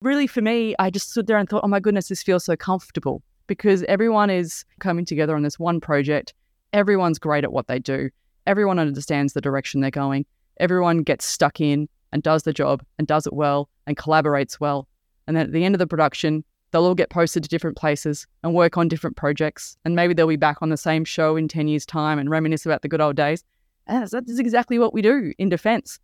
[0.00, 2.56] really for me, I just stood there and thought, oh my goodness, this feels so
[2.56, 6.34] comfortable because everyone is coming together on this one project.
[6.72, 8.10] Everyone's great at what they do.
[8.46, 10.26] Everyone understands the direction they're going.
[10.58, 14.88] Everyone gets stuck in and does the job and does it well and collaborates well.
[15.26, 18.26] And then at the end of the production, they'll all get posted to different places
[18.42, 19.76] and work on different projects.
[19.84, 22.66] And maybe they'll be back on the same show in 10 years' time and reminisce
[22.66, 23.42] about the good old days.
[23.86, 25.98] And that's, exactly what we do in defense.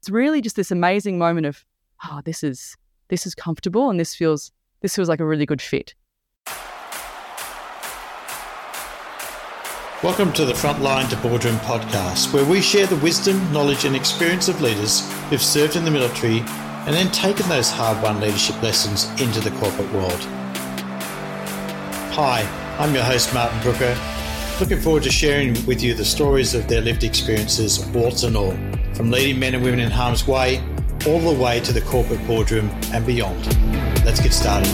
[0.00, 1.64] It's really just this amazing moment of,
[2.04, 2.76] oh, this is
[3.08, 5.94] this is comfortable and this feels this feels like a really good fit.
[10.00, 14.46] Welcome to the Frontline to Boardroom podcast, where we share the wisdom, knowledge, and experience
[14.46, 19.10] of leaders who've served in the military and then taken those hard won leadership lessons
[19.20, 20.20] into the corporate world.
[22.14, 22.46] Hi,
[22.78, 23.98] I'm your host, Martin Brooker.
[24.60, 28.56] Looking forward to sharing with you the stories of their lived experiences, warts and all,
[28.94, 30.62] from leading men and women in harm's way
[31.06, 33.46] all the way to the corporate boardroom and beyond.
[34.04, 34.72] Let's get started.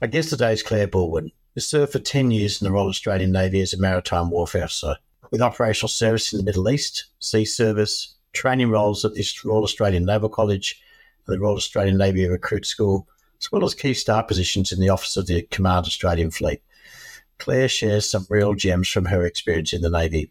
[0.00, 3.32] My guest today is Claire Baldwin, who served for 10 years in the Royal Australian
[3.32, 4.96] Navy as a maritime warfare officer,
[5.30, 10.04] with operational service in the Middle East, sea service, training roles at the Royal Australian
[10.04, 10.82] Naval College
[11.26, 13.06] and the Royal Australian Navy Recruit School,
[13.40, 16.62] as well as key staff positions in the Office of the Command Australian Fleet.
[17.38, 20.30] Claire shares some real gems from her experience in the Navy.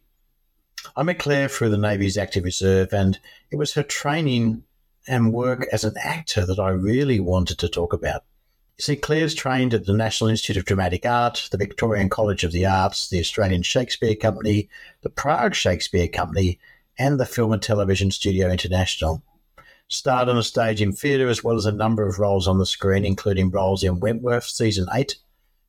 [0.96, 3.20] I met Claire through the Navy's Active Reserve, and
[3.52, 4.64] it was her training
[5.08, 8.24] and work as an actor that I really wanted to talk about.
[8.78, 12.52] You see, Claire's trained at the National Institute of Dramatic Art, the Victorian College of
[12.52, 14.70] the Arts, the Australian Shakespeare Company,
[15.02, 16.59] the Prague Shakespeare Company,
[16.98, 19.22] and the Film and Television Studio International.
[19.88, 22.66] Starred on the stage in theatre as well as a number of roles on the
[22.66, 25.16] screen, including roles in Wentworth Season 8,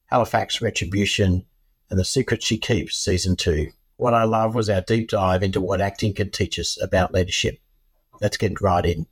[0.06, 1.44] Halifax Retribution,
[1.90, 3.72] and The Secret She Keeps Season 2
[4.02, 7.58] what I love was our deep dive into what acting can teach us about leadership.
[8.20, 9.06] Let's get right in.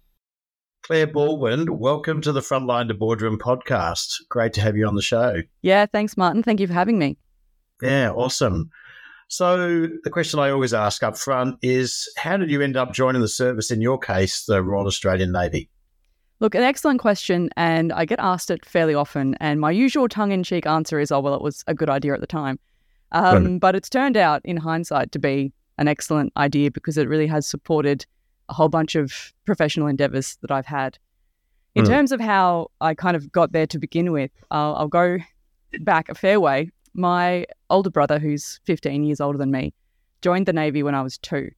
[0.82, 4.14] Claire Baldwin, welcome to the Frontline to Boardroom podcast.
[4.28, 5.42] Great to have you on the show.
[5.62, 6.42] Yeah, thanks, Martin.
[6.42, 7.16] Thank you for having me.
[7.80, 8.70] Yeah, awesome.
[9.28, 13.22] So, the question I always ask up front is how did you end up joining
[13.22, 15.70] the service, in your case, the Royal Australian Navy?
[16.40, 19.36] Look, an excellent question, and I get asked it fairly often.
[19.38, 22.12] And my usual tongue in cheek answer is, oh, well, it was a good idea
[22.12, 22.58] at the time.
[23.12, 23.60] Um, right.
[23.60, 27.46] But it's turned out in hindsight to be an excellent idea because it really has
[27.46, 28.06] supported
[28.48, 30.98] a whole bunch of professional endeavors that I've had.
[31.74, 31.88] In mm.
[31.88, 35.18] terms of how I kind of got there to begin with, I'll, I'll go
[35.80, 36.70] back a fair way.
[36.94, 39.72] My older brother, who's 15 years older than me,
[40.20, 41.50] joined the Navy when I was two.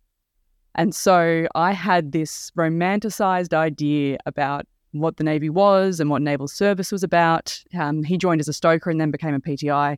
[0.74, 6.48] And so I had this romanticized idea about what the Navy was and what naval
[6.48, 7.62] service was about.
[7.74, 9.96] Um, he joined as a stoker and then became a PTI.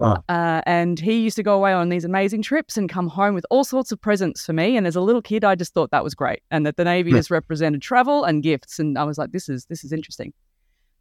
[0.00, 0.24] Wow.
[0.30, 3.44] Uh, and he used to go away on these amazing trips and come home with
[3.50, 4.78] all sorts of presents for me.
[4.78, 7.10] And as a little kid, I just thought that was great, and that the Navy
[7.10, 8.78] just represented travel and gifts.
[8.78, 10.32] And I was like, this is this is interesting.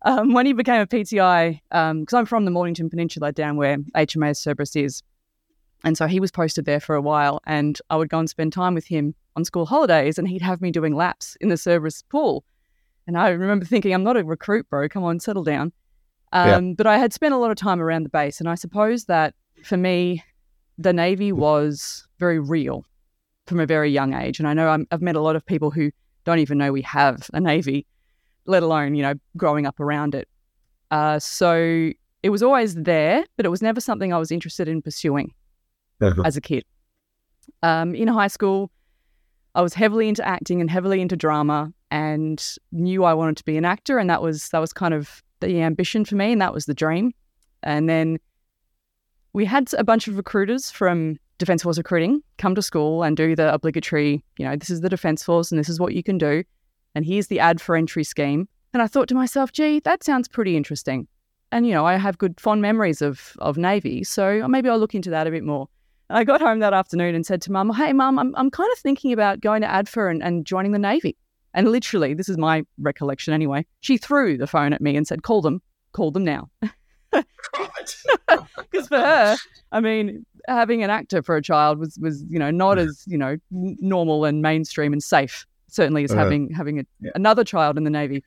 [0.03, 3.77] Um, when he became a PTI, because um, I'm from the Mornington Peninsula down where
[3.95, 5.01] HMAS Cerberus is,
[5.83, 8.51] and so he was posted there for a while, and I would go and spend
[8.51, 12.01] time with him on school holidays, and he'd have me doing laps in the Cerberus
[12.09, 12.43] pool.
[13.07, 14.87] And I remember thinking, I'm not a recruit, bro.
[14.89, 15.71] Come on, settle down.
[16.31, 16.73] Um, yeah.
[16.77, 19.33] But I had spent a lot of time around the base, and I suppose that
[19.63, 20.23] for me,
[20.77, 22.85] the Navy was very real
[23.47, 24.39] from a very young age.
[24.39, 25.91] And I know i have met a lot of people who
[26.23, 27.85] don't even know we have a Navy,
[28.45, 30.27] let alone, you know, growing up around it.
[30.91, 31.91] Uh, so
[32.23, 35.33] it was always there, but it was never something I was interested in pursuing
[36.01, 36.21] uh-huh.
[36.23, 36.63] as a kid.
[37.63, 38.71] Um, in high school,
[39.55, 43.57] I was heavily into acting and heavily into drama and knew I wanted to be
[43.57, 43.97] an actor.
[43.97, 46.73] And that was, that was kind of the ambition for me, and that was the
[46.73, 47.13] dream.
[47.63, 48.19] And then
[49.33, 53.35] we had a bunch of recruiters from Defence Force Recruiting come to school and do
[53.35, 56.17] the obligatory, you know, this is the Defence Force and this is what you can
[56.17, 56.43] do.
[56.95, 58.47] And here's the ADFA entry scheme.
[58.73, 61.07] And I thought to myself, gee, that sounds pretty interesting.
[61.51, 64.93] And, you know, I have good fond memories of, of Navy, so maybe I'll look
[64.93, 65.67] into that a bit more.
[66.11, 68.79] I got home that afternoon and said to mum, hey, mum, I'm, I'm kind of
[68.79, 71.15] thinking about going to ADFA and, and joining the Navy.
[71.53, 75.23] And literally, this is my recollection anyway, she threw the phone at me and said,
[75.23, 75.61] Call them,
[75.93, 76.49] call them now.
[77.11, 79.35] Because for her,
[79.71, 83.17] I mean, having an actor for a child was, was you know, not as, you
[83.17, 87.11] know, normal and mainstream and safe, certainly as uh, having having a, yeah.
[87.15, 88.23] another child in the Navy.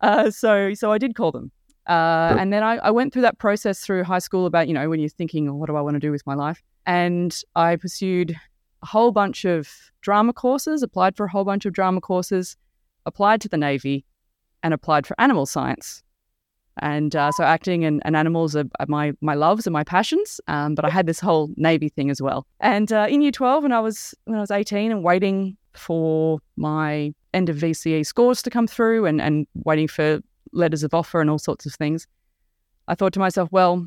[0.00, 1.50] Uh, so, so I did call them.
[1.88, 4.90] Uh, and then I, I, went through that process through high school about, you know,
[4.90, 6.62] when you're thinking, oh, what do I want to do with my life?
[6.84, 8.36] And I pursued
[8.82, 9.68] a whole bunch of
[10.00, 12.56] drama courses, applied for a whole bunch of drama courses,
[13.06, 14.04] applied to the Navy,
[14.62, 16.02] and applied for animal science.
[16.80, 20.40] And uh, so acting and, and animals are, are, my, my loves and my passions.
[20.46, 22.46] Um, but I had this whole Navy thing as well.
[22.60, 26.38] And uh, in year 12, when I was when I was 18 and waiting for
[26.56, 30.20] my end of VCE scores to come through and, and waiting for
[30.52, 32.06] letters of offer and all sorts of things.
[32.86, 33.86] I thought to myself, well,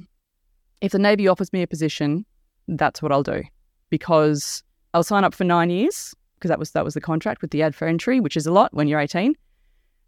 [0.81, 2.25] if the Navy offers me a position,
[2.67, 3.43] that's what I'll do
[3.89, 7.51] because I'll sign up for nine years because that was that was the contract with
[7.51, 9.35] the ADFA entry, which is a lot when you're 18.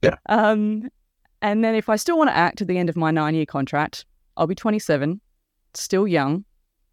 [0.01, 0.15] Yeah.
[0.27, 0.89] Um,
[1.41, 3.45] and then if I still want to act at the end of my nine year
[3.45, 4.05] contract,
[4.37, 5.21] I'll be 27,
[5.73, 6.45] still young,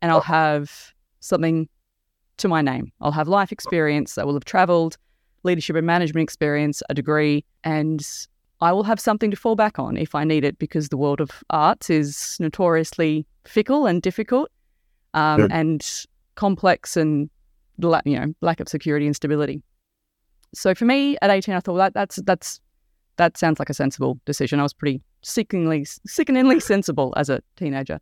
[0.03, 1.69] and I'll have something
[2.39, 2.93] to my name.
[3.01, 4.19] I'll have life experience.
[4.19, 4.97] I will have traveled,
[5.43, 8.07] leadership and management experience, a degree, and
[8.61, 11.21] I will have something to fall back on if I need it because the world
[11.21, 14.51] of arts is notoriously fickle and difficult
[15.15, 15.87] um, and
[16.35, 17.31] complex and
[18.05, 19.63] you know lack of security and stability.
[20.55, 22.61] So for me at 18, I thought that that's that's
[23.17, 24.61] that sounds like a sensible decision.
[24.61, 28.01] I was pretty sickeningly sickeningly sensible as a teenager.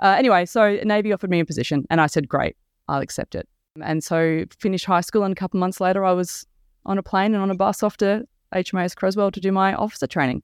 [0.00, 2.56] Uh, anyway, so Navy offered me a position, and I said, "Great,
[2.88, 3.48] I'll accept it."
[3.80, 6.46] And so finished high school, and a couple months later, I was
[6.84, 8.24] on a plane and on a bus off to
[8.54, 10.42] HMAS Creswell to do my officer training.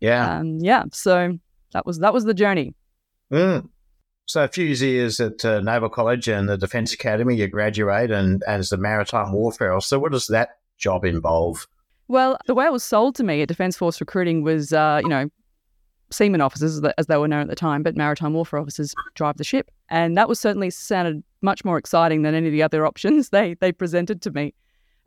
[0.00, 0.84] Yeah, um, yeah.
[0.92, 1.38] So
[1.72, 2.74] that was that was the journey.
[3.32, 3.68] Mm.
[4.30, 8.44] So a few years at uh, Naval College and the Defence Academy, you graduate and,
[8.46, 9.80] and as a maritime warfare.
[9.80, 11.66] So what does that job involve?
[12.06, 15.08] Well, the way it was sold to me at Defence Force recruiting was, uh, you
[15.08, 15.28] know,
[16.12, 19.42] seaman officers, as they were known at the time, but maritime warfare officers drive the
[19.42, 19.68] ship.
[19.88, 23.54] And that was certainly sounded much more exciting than any of the other options they,
[23.54, 24.54] they presented to me.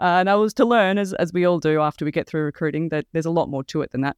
[0.02, 2.44] Uh, and I was to learn, as, as we all do after we get through
[2.44, 4.18] recruiting, that there's a lot more to it than that.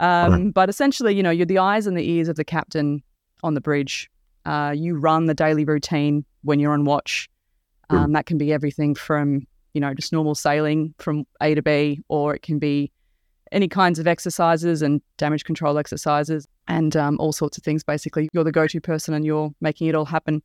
[0.00, 3.02] Um, But essentially, you know, you're the eyes and the ears of the captain
[3.42, 4.10] on the bridge
[4.46, 7.28] uh, you run the daily routine when you're on watch.
[7.90, 12.00] Um, that can be everything from you know just normal sailing from A to B,
[12.08, 12.90] or it can be
[13.52, 17.84] any kinds of exercises and damage control exercises and um, all sorts of things.
[17.84, 20.42] Basically, you're the go-to person and you're making it all happen.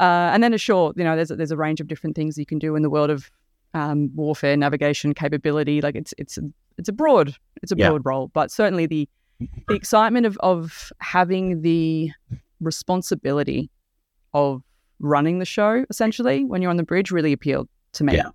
[0.00, 2.46] Uh, and then, sure, you know, there's a, there's a range of different things you
[2.46, 3.30] can do in the world of
[3.74, 5.80] um, warfare, navigation, capability.
[5.80, 6.38] Like it's it's
[6.78, 9.08] it's a broad it's a broad role, but certainly the
[9.68, 12.10] the excitement of of having the
[12.60, 13.70] responsibility
[14.32, 14.62] of
[14.98, 18.16] running the show essentially when you're on the bridge really appealed to me.
[18.16, 18.30] Yeah.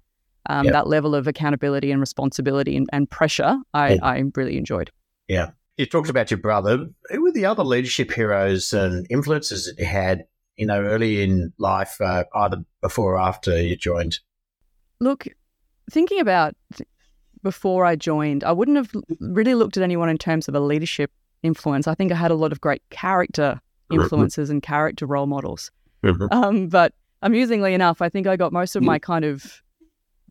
[0.48, 4.06] Um, That level of accountability and responsibility and, and pressure, I, yeah.
[4.06, 4.90] I really enjoyed.
[5.28, 5.52] Yeah.
[5.78, 6.88] You talked about your brother.
[7.10, 10.26] Who were the other leadership heroes and influences that you had,
[10.58, 14.20] you know, early in life, uh, either before or after you joined?
[15.00, 15.28] Look,
[15.92, 16.56] thinking about
[17.44, 21.12] before I joined, I wouldn't have really looked at anyone in terms of a leadership
[21.44, 21.88] influence.
[21.88, 25.72] I think I had a lot of great character influences and character role models.
[26.04, 26.28] Mm-hmm.
[26.32, 29.62] Um, but amusingly enough, I think I got most of my kind of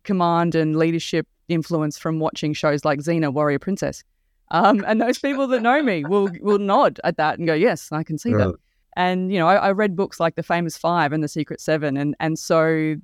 [0.04, 4.04] command and leadership influence from watching shows like Xena, Warrior Princess.
[4.50, 7.92] Um, and those people that know me will will nod at that and go, "Yes,
[7.92, 8.54] I can see that."
[8.96, 11.96] And you know, I, I, read books like The Famous Five and The Secret Seven,
[11.96, 12.98] and and so, you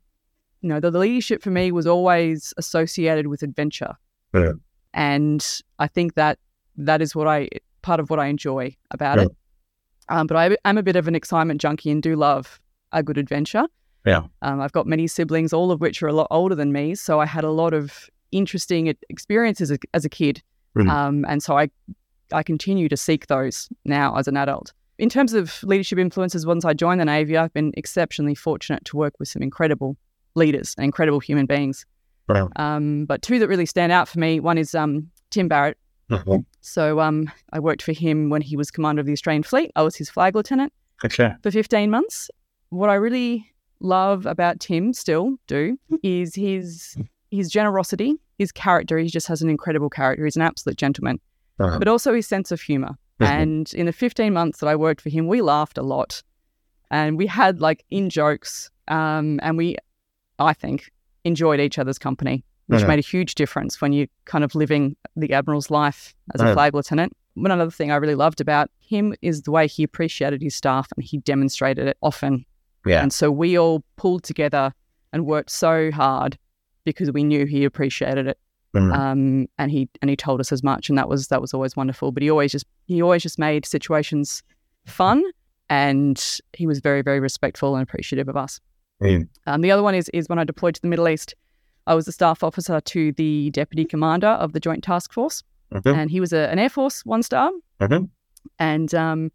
[0.62, 3.94] know, the, the leadership for me was always associated with adventure.
[4.32, 4.52] Yeah.
[4.94, 5.46] And
[5.78, 6.38] I think that
[6.76, 7.48] that is what I
[7.82, 9.24] part of what I enjoy about yeah.
[9.24, 9.32] it.
[10.08, 12.60] Um, but I, am a bit of an excitement junkie and do love
[12.92, 13.64] a good adventure.
[14.06, 14.22] Yeah.
[14.42, 16.94] Um, I've got many siblings, all of which are a lot older than me.
[16.94, 20.42] So I had a lot of interesting experiences as a, as a kid.
[20.76, 20.90] Mm-hmm.
[20.90, 21.70] Um, and so I,
[22.32, 24.72] I continue to seek those now as an adult.
[24.98, 28.96] In terms of leadership influences, once I joined the Navy, I've been exceptionally fortunate to
[28.96, 29.96] work with some incredible
[30.34, 31.84] leaders and incredible human beings.
[32.28, 32.50] Wow.
[32.56, 35.76] Um, but two that really stand out for me one is um, Tim Barrett,
[36.10, 36.40] Mm-hmm.
[36.60, 39.70] So um, I worked for him when he was commander of the Australian fleet.
[39.76, 40.72] I was his flag lieutenant
[41.04, 41.34] okay.
[41.42, 42.30] for 15 months.
[42.70, 46.96] What I really love about Tim, still do, is his
[47.30, 48.98] his generosity, his character.
[48.98, 50.24] He just has an incredible character.
[50.24, 51.20] He's an absolute gentleman,
[51.58, 51.78] uh-huh.
[51.78, 52.96] but also his sense of humor.
[53.20, 53.24] Mm-hmm.
[53.24, 56.22] And in the 15 months that I worked for him, we laughed a lot,
[56.90, 59.76] and we had like in jokes, um, and we,
[60.38, 60.90] I think,
[61.24, 62.88] enjoyed each other's company which mm-hmm.
[62.88, 66.54] made a huge difference when you're kind of living the Admiral's life as a mm-hmm.
[66.54, 67.12] flag lieutenant.
[67.34, 70.88] One other thing I really loved about him is the way he appreciated his staff
[70.96, 72.44] and he demonstrated it often.
[72.86, 73.02] Yeah.
[73.02, 74.72] And so we all pulled together
[75.12, 76.38] and worked so hard
[76.84, 78.38] because we knew he appreciated it.
[78.74, 78.92] Mm-hmm.
[78.92, 81.76] Um, and he and he told us as much, and that was that was always
[81.76, 82.10] wonderful.
[82.10, 84.42] But he always just he always just made situations
[84.84, 85.22] fun,
[85.70, 88.60] and he was very very respectful and appreciative of us.
[89.00, 89.28] Mm.
[89.46, 91.36] Um, the other one is is when I deployed to the Middle East.
[91.86, 95.88] I was a staff officer to the deputy commander of the Joint Task Force, mm-hmm.
[95.88, 97.50] and he was a, an Air Force one star.
[97.80, 98.04] Mm-hmm.
[98.58, 99.32] And um,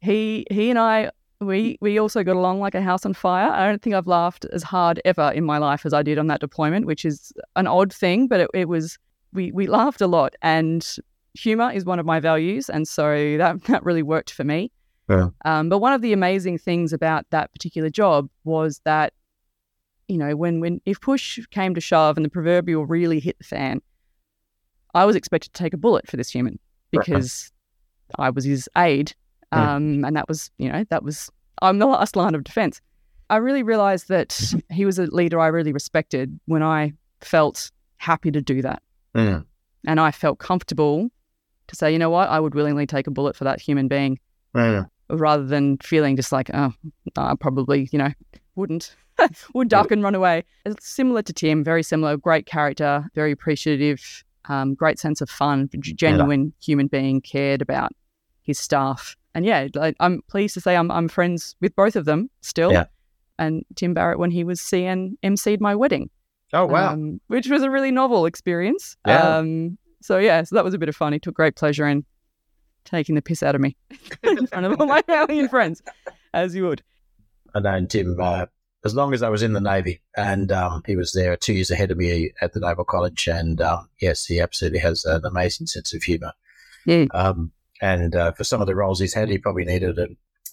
[0.00, 1.10] he he and I
[1.40, 3.50] we we also got along like a house on fire.
[3.50, 6.26] I don't think I've laughed as hard ever in my life as I did on
[6.28, 8.98] that deployment, which is an odd thing, but it, it was
[9.32, 10.34] we we laughed a lot.
[10.42, 10.86] And
[11.34, 14.70] humor is one of my values, and so that that really worked for me.
[15.08, 15.28] Yeah.
[15.44, 19.12] Um, but one of the amazing things about that particular job was that
[20.08, 23.44] you know, when when if push came to shove and the proverbial really hit the
[23.44, 23.80] fan,
[24.94, 26.58] I was expected to take a bullet for this human
[26.90, 27.50] because
[28.18, 28.26] right.
[28.26, 29.14] I was his aide,
[29.52, 30.06] um, yeah.
[30.08, 31.30] and that was you know that was
[31.62, 32.80] I'm the last line of defense.
[33.30, 38.30] I really realized that he was a leader I really respected when I felt happy
[38.30, 38.82] to do that,
[39.14, 39.44] mm.
[39.86, 41.08] and I felt comfortable
[41.66, 44.18] to say, you know what, I would willingly take a bullet for that human being,
[44.54, 44.86] mm.
[45.08, 46.74] rather than feeling just like, oh,
[47.16, 48.10] I probably you know
[48.56, 48.94] wouldn't.
[49.54, 50.44] would duck and run away.
[50.64, 55.68] It's similar to Tim, very similar, great character, very appreciative, um, great sense of fun,
[55.80, 56.64] genuine yeah.
[56.64, 57.92] human being, cared about
[58.42, 59.16] his staff.
[59.34, 59.68] And yeah,
[60.00, 62.72] I'm pleased to say I'm, I'm friends with both of them still.
[62.72, 62.86] Yeah.
[63.38, 66.08] And Tim Barrett when he was CN emceed my wedding.
[66.52, 66.92] Oh wow!
[66.92, 68.96] Um, which was a really novel experience.
[69.04, 69.38] Yeah.
[69.38, 71.12] Um, so yeah, so that was a bit of fun.
[71.12, 72.04] He took great pleasure in
[72.84, 73.76] taking the piss out of me
[74.22, 75.82] in front of all my family and friends,
[76.32, 76.82] as you would.
[77.54, 78.46] I know Tim uh,
[78.84, 80.02] as long as I was in the Navy.
[80.16, 83.26] And um, he was there two years ahead of me at the Naval College.
[83.26, 86.32] And um, yes, he absolutely has an amazing sense of humor.
[86.84, 87.06] Yeah.
[87.14, 90.10] Um, and uh, for some of the roles he's had, he probably needed it.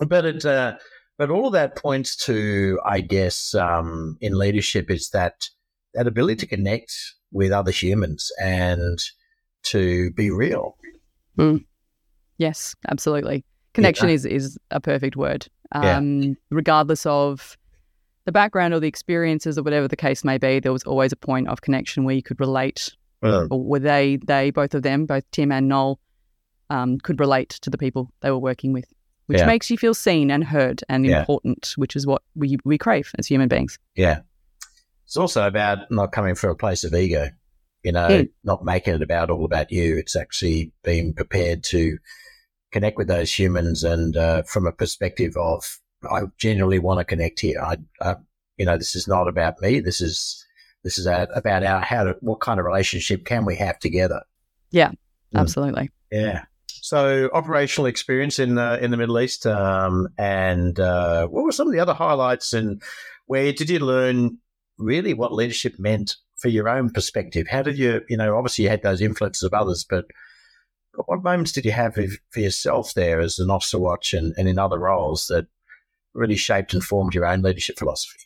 [0.07, 0.77] But it, uh,
[1.17, 5.49] but all of that points to, I guess, um, in leadership is that
[5.93, 6.93] that ability to connect
[7.33, 8.97] with other humans and
[9.63, 10.77] to be real.
[11.37, 11.65] Mm.
[12.37, 13.45] Yes, absolutely.
[13.73, 14.15] Connection yeah.
[14.15, 15.47] is is a perfect word.
[15.73, 16.33] Um, yeah.
[16.49, 17.57] Regardless of
[18.25, 21.15] the background or the experiences or whatever the case may be, there was always a
[21.15, 25.23] point of connection where you could relate, or where they, they, both of them, both
[25.31, 25.99] Tim and Noel,
[26.69, 28.85] um, could relate to the people they were working with,
[29.27, 29.45] which yeah.
[29.45, 31.19] makes you feel seen and heard and yeah.
[31.19, 33.77] important, which is what we, we crave as human beings.
[33.95, 34.21] Yeah.
[35.05, 37.29] It's also about not coming from a place of ego,
[37.83, 38.23] you know, yeah.
[38.43, 39.97] not making it about all about you.
[39.97, 41.97] It's actually being prepared to
[42.71, 47.39] connect with those humans and uh, from a perspective of I genuinely want to connect
[47.39, 47.61] here.
[47.61, 48.15] I, uh,
[48.57, 49.79] you know, this is not about me.
[49.79, 50.45] This is
[50.83, 54.21] this is about our how to what kind of relationship can we have together.
[54.71, 54.95] Yeah, mm.
[55.35, 55.83] absolutely.
[55.83, 55.89] Mm.
[56.11, 56.43] Yeah.
[56.67, 61.67] So operational experience in the in the Middle East, um, and uh, what were some
[61.67, 62.53] of the other highlights?
[62.53, 62.81] And
[63.27, 64.39] where did you learn
[64.77, 67.47] really what leadership meant for your own perspective?
[67.47, 70.05] How did you, you know, obviously you had those influences of others, but
[70.93, 74.59] what moments did you have for yourself there as an officer watch and, and in
[74.59, 75.47] other roles that
[76.13, 78.19] really shaped and formed your own leadership philosophy?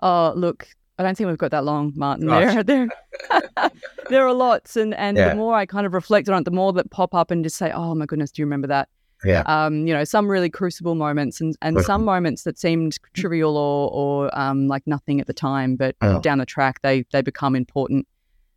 [0.00, 2.26] Oh, look, I don't think we've got that long, Martin.
[2.26, 2.88] There, there,
[4.08, 5.30] there are lots, and and yeah.
[5.30, 7.56] the more I kind of reflect on it, the more that pop up and just
[7.56, 8.88] say, "Oh my goodness, do you remember that?"
[9.24, 9.42] Yeah.
[9.46, 13.90] Um, you know, some really crucible moments, and and some moments that seemed trivial or
[13.90, 16.20] or um like nothing at the time, but oh.
[16.20, 18.06] down the track they they become important.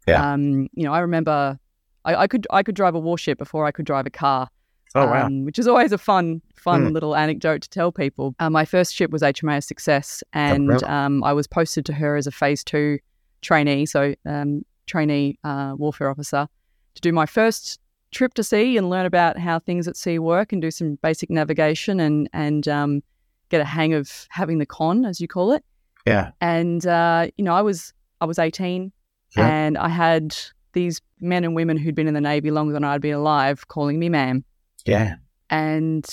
[0.08, 0.34] Yeah.
[0.34, 1.60] Um, you know, I remember
[2.05, 4.50] I, I could I could drive a warship before I could drive a car.
[4.93, 5.25] Oh wow!
[5.25, 6.91] Um, which is always a fun, fun mm.
[6.91, 8.36] little anecdote to tell people.
[8.39, 12.27] Uh, my first ship was HMAS Success, and um, I was posted to her as
[12.27, 13.00] a Phase Two
[13.41, 16.48] trainee, so um, trainee uh, warfare officer,
[16.96, 17.79] to do my first
[18.12, 21.29] trip to sea and learn about how things at sea work and do some basic
[21.29, 23.01] navigation and and um,
[23.48, 25.63] get a hang of having the con, as you call it.
[26.05, 26.31] Yeah.
[26.41, 28.91] And uh, you know, I was I was eighteen,
[29.38, 29.48] yeah.
[29.48, 30.36] and I had
[30.74, 34.00] these men and women who'd been in the navy longer than I'd been alive calling
[34.00, 34.44] me ma'am.
[34.86, 35.16] Yeah.
[35.50, 36.06] And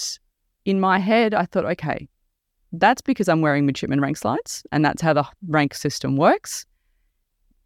[0.65, 2.09] in my head, I thought, okay,
[2.73, 6.67] that's because I'm wearing midshipman rank slides and that's how the rank system works.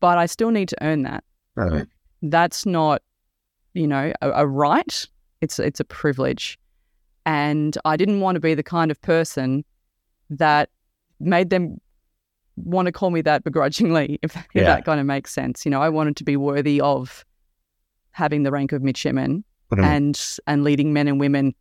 [0.01, 1.25] But I still need to earn that.
[1.55, 1.87] Right.
[2.23, 3.03] That's not,
[3.75, 5.07] you know, a, a right.
[5.41, 6.59] It's it's a privilege.
[7.25, 9.65] And I didn't want to be the kind of person
[10.31, 10.71] that
[11.21, 11.81] made them
[12.57, 15.65] want to call me that begrudgingly, if, if that kind of makes sense.
[15.65, 17.25] You know, I wanted to be worthy of
[18.13, 19.85] having the rank of midshipman mm-hmm.
[19.85, 21.55] and and leading men and women,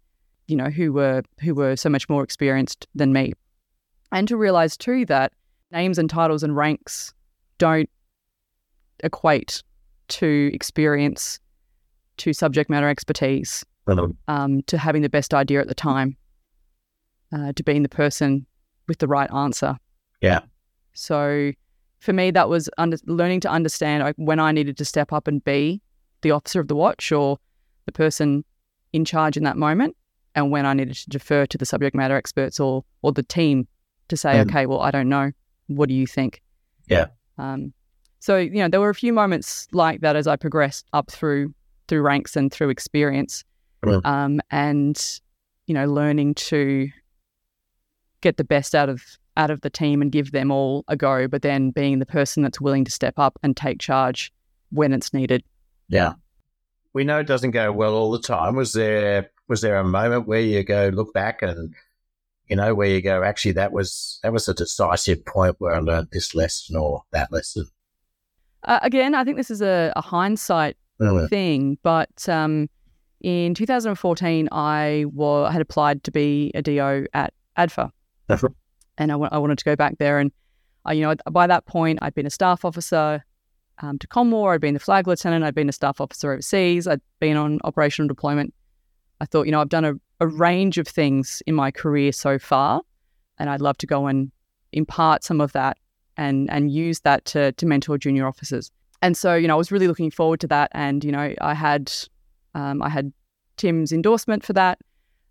[0.48, 3.34] you know, who were who were so much more experienced than me.
[4.12, 5.34] And to realize too that
[5.72, 7.13] names and titles and ranks
[7.58, 7.89] don't
[9.03, 9.63] equate
[10.10, 11.39] to experience,
[12.17, 14.12] to subject matter expertise, mm-hmm.
[14.27, 16.17] um, to having the best idea at the time,
[17.34, 18.46] uh, to being the person
[18.88, 19.77] with the right answer.
[20.20, 20.41] Yeah.
[20.93, 21.53] So
[22.00, 25.27] for me, that was under, learning to understand like, when I needed to step up
[25.27, 25.81] and be
[26.21, 27.37] the officer of the watch or
[27.85, 28.43] the person
[28.93, 29.95] in charge in that moment
[30.35, 33.67] and when I needed to defer to the subject matter experts or or the team
[34.07, 34.41] to say, mm.
[34.41, 35.31] okay, well, I don't know.
[35.67, 36.41] What do you think?
[36.87, 37.07] Yeah.
[37.37, 37.73] Um,
[38.19, 41.53] so you know, there were a few moments like that as I progressed up through
[41.87, 43.43] through ranks and through experience,
[43.83, 44.05] mm.
[44.05, 45.19] um, and
[45.67, 46.89] you know, learning to
[48.21, 49.03] get the best out of
[49.37, 52.43] out of the team and give them all a go, but then being the person
[52.43, 54.31] that's willing to step up and take charge
[54.71, 55.43] when it's needed.
[55.91, 56.13] Yeah
[56.93, 58.53] we know it doesn't go well all the time.
[58.57, 61.74] Was there was there a moment where you go look back and
[62.50, 65.79] You know, where you go, actually, that was that was a decisive point where I
[65.79, 67.65] learned this lesson or that lesson.
[68.63, 71.27] Uh, again, I think this is a, a hindsight Really?
[71.29, 72.69] thing, but um,
[73.21, 77.89] in 2014, I wa- had applied to be a DO at ADFA,
[78.27, 78.51] That's right.
[78.98, 80.19] and I wanted to go back there.
[80.19, 80.31] And
[80.86, 83.24] uh, you know, by that point, I'd been a staff officer
[83.79, 87.01] um, to Comwar, I'd been the flag lieutenant, I'd been a staff officer overseas, I'd
[87.19, 88.53] been on operational deployment.
[89.19, 92.39] I thought, you know, I've done a, a range of things in my career so
[92.39, 92.81] far,
[93.37, 94.31] and I'd love to go and
[94.71, 95.77] impart some of that
[96.17, 98.71] and and use that to to mentor junior officers.
[99.01, 100.69] And so, you know, I was really looking forward to that.
[100.73, 101.91] And you know, I had
[102.53, 103.11] um, I had
[103.57, 104.79] Tim's endorsement for that.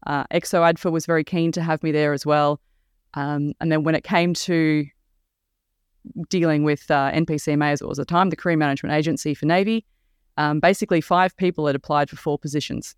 [0.07, 2.61] Uh, EXO ADFA was very keen to have me there as well.
[3.15, 4.87] Um, and then when it came to
[6.29, 9.47] dealing with uh, NPCMA as it was at the time, the Career Management Agency for
[9.47, 9.85] Navy,
[10.37, 12.95] um, basically five people had applied for four positions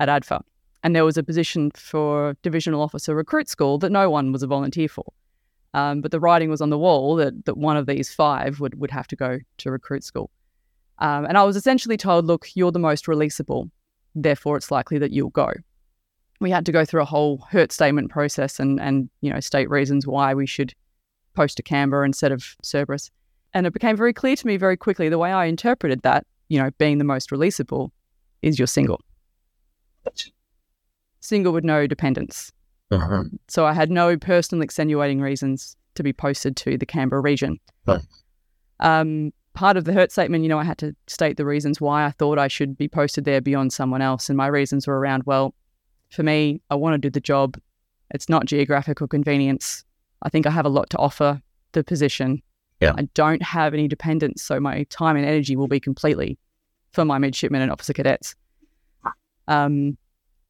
[0.00, 0.40] at ADFA.
[0.82, 4.46] And there was a position for Divisional Officer Recruit School that no one was a
[4.46, 5.04] volunteer for.
[5.74, 8.80] Um, but the writing was on the wall that, that one of these five would,
[8.80, 10.30] would have to go to recruit school.
[10.98, 13.70] Um, and I was essentially told, look, you're the most releasable,
[14.14, 15.52] therefore it's likely that you'll go.
[16.40, 19.68] We had to go through a whole hurt statement process and, and you know, state
[19.70, 20.74] reasons why we should
[21.34, 23.10] post to Canberra instead of Cerberus.
[23.52, 26.58] And it became very clear to me very quickly the way I interpreted that, you
[26.58, 27.90] know, being the most releasable
[28.42, 29.00] is you're single.
[31.20, 32.52] Single with no dependents.
[32.90, 33.24] Uh-huh.
[33.48, 37.58] So I had no personal extenuating reasons to be posted to the Canberra region.
[37.86, 38.00] Right.
[38.80, 42.04] Um, part of the hurt statement, you know, I had to state the reasons why
[42.04, 44.28] I thought I should be posted there beyond someone else.
[44.28, 45.54] And my reasons were around, well,
[46.10, 47.58] for me, I want to do the job.
[48.12, 49.84] It's not geographical convenience.
[50.22, 51.40] I think I have a lot to offer
[51.72, 52.42] the position.
[52.80, 52.94] Yeah.
[52.96, 56.38] I don't have any dependents, so my time and energy will be completely
[56.92, 58.34] for my midshipmen and officer cadets.
[59.48, 59.98] Um,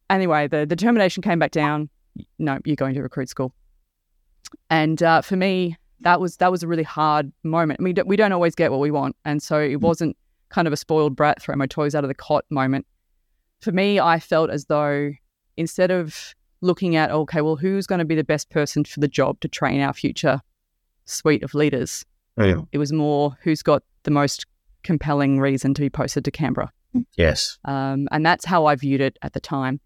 [0.09, 1.89] anyway, the the determination came back down.
[2.39, 3.53] No, you're going to recruit school.
[4.69, 7.79] And uh, for me, that was that was a really hard moment.
[7.79, 10.15] I mean, we don't always get what we want, and so it wasn't
[10.49, 12.85] kind of a spoiled brat throw my toys out of the cot moment.
[13.61, 15.11] For me, I felt as though
[15.57, 19.07] instead of looking at okay, well, who's going to be the best person for the
[19.07, 20.41] job to train our future
[21.05, 22.05] suite of leaders,
[22.37, 22.61] Yeah.
[22.71, 24.45] it was more who's got the most
[24.83, 26.71] compelling reason to be posted to Canberra.
[27.17, 27.57] Yes.
[27.65, 29.79] Um, and that's how I viewed it at the time.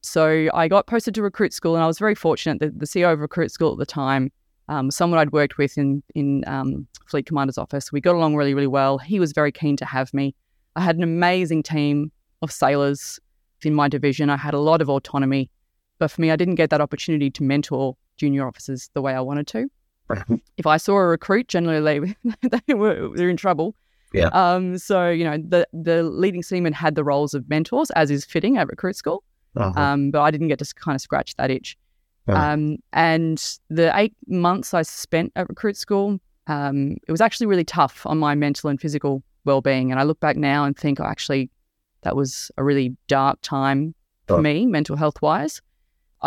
[0.00, 3.12] So I got posted to recruit school, and I was very fortunate that the CEO
[3.12, 4.30] of recruit school at the time,
[4.68, 7.90] um, someone I'd worked with in in um, fleet commander's office.
[7.92, 8.98] We got along really, really well.
[8.98, 10.34] He was very keen to have me.
[10.76, 12.10] I had an amazing team
[12.42, 13.18] of sailors
[13.62, 14.30] in my division.
[14.30, 15.50] I had a lot of autonomy,
[15.98, 19.20] but for me, I didn't get that opportunity to mentor junior officers the way I
[19.20, 19.68] wanted to.
[20.56, 22.34] If I saw a recruit, generally they,
[22.66, 23.74] they were they're in trouble.
[24.12, 24.28] Yeah.
[24.28, 24.78] Um.
[24.78, 28.56] So you know, the the leading seamen had the roles of mentors, as is fitting
[28.56, 29.24] at recruit school.
[29.56, 29.80] Uh-huh.
[29.80, 31.76] Um, but I didn't get to kind of scratch that itch.
[32.28, 32.52] Yeah.
[32.52, 37.64] Um, and the eight months I spent at recruit school, um, it was actually really
[37.64, 39.90] tough on my mental and physical well-being.
[39.90, 41.50] And I look back now and think, oh, actually,
[42.02, 43.94] that was a really dark time
[44.26, 45.62] for me, mental health wise.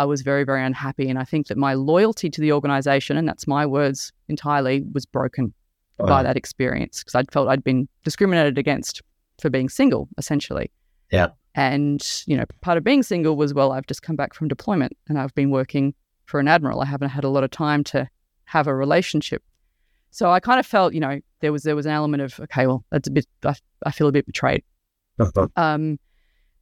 [0.00, 3.28] I was very, very unhappy, and I think that my loyalty to the organisation, and
[3.28, 5.52] that's my words entirely, was broken
[5.98, 9.02] by that experience because I'd felt I'd been discriminated against
[9.38, 10.70] for being single, essentially.
[11.12, 11.28] Yeah.
[11.54, 14.96] And, you know, part of being single was, well, I've just come back from deployment
[15.08, 15.92] and I've been working
[16.24, 16.80] for an admiral.
[16.80, 18.08] I haven't had a lot of time to
[18.44, 19.42] have a relationship.
[20.10, 22.66] So I kind of felt, you know, there was there was an element of, okay,
[22.66, 24.62] well, that's a bit, I, I feel a bit betrayed.
[25.18, 25.48] Uh-huh.
[25.56, 25.98] Um,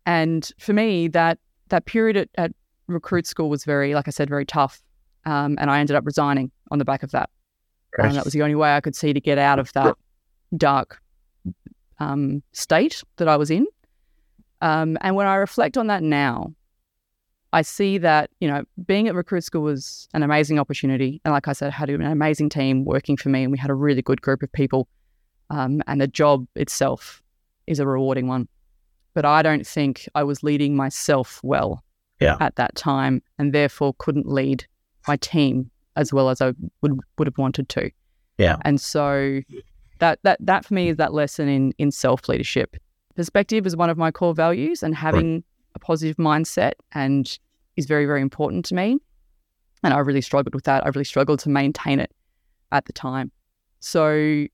[0.04, 2.52] and for me, that that period at, at
[2.88, 4.82] recruit school was very, like I said, very tough.
[5.24, 7.30] Um, and I ended up resigning on the back of that.
[7.98, 9.96] And that was the only way I could see to get out of that
[10.56, 11.00] dark
[11.98, 13.66] um, state that I was in.
[14.60, 16.52] Um, and when I reflect on that now,
[17.52, 21.20] I see that, you know, being at recruit school was an amazing opportunity.
[21.24, 23.70] And like I said, I had an amazing team working for me and we had
[23.70, 24.86] a really good group of people.
[25.50, 27.22] Um, and the job itself
[27.66, 28.48] is a rewarding one.
[29.14, 31.82] But I don't think I was leading myself well
[32.20, 32.36] Yeah.
[32.40, 34.66] at that time and therefore couldn't lead
[35.06, 36.52] my team as well as I
[36.82, 37.90] would would have wanted to.
[38.38, 38.56] Yeah.
[38.62, 39.40] And so
[40.00, 42.76] that that that for me is that lesson in in self leadership.
[43.16, 45.42] Perspective is one of my core values and having
[45.74, 47.38] a positive mindset and
[47.76, 48.98] is very, very important to me.
[49.82, 50.84] And I really struggled with that.
[50.84, 52.12] I really struggled to maintain it
[52.72, 53.30] at the time.
[53.80, 54.46] So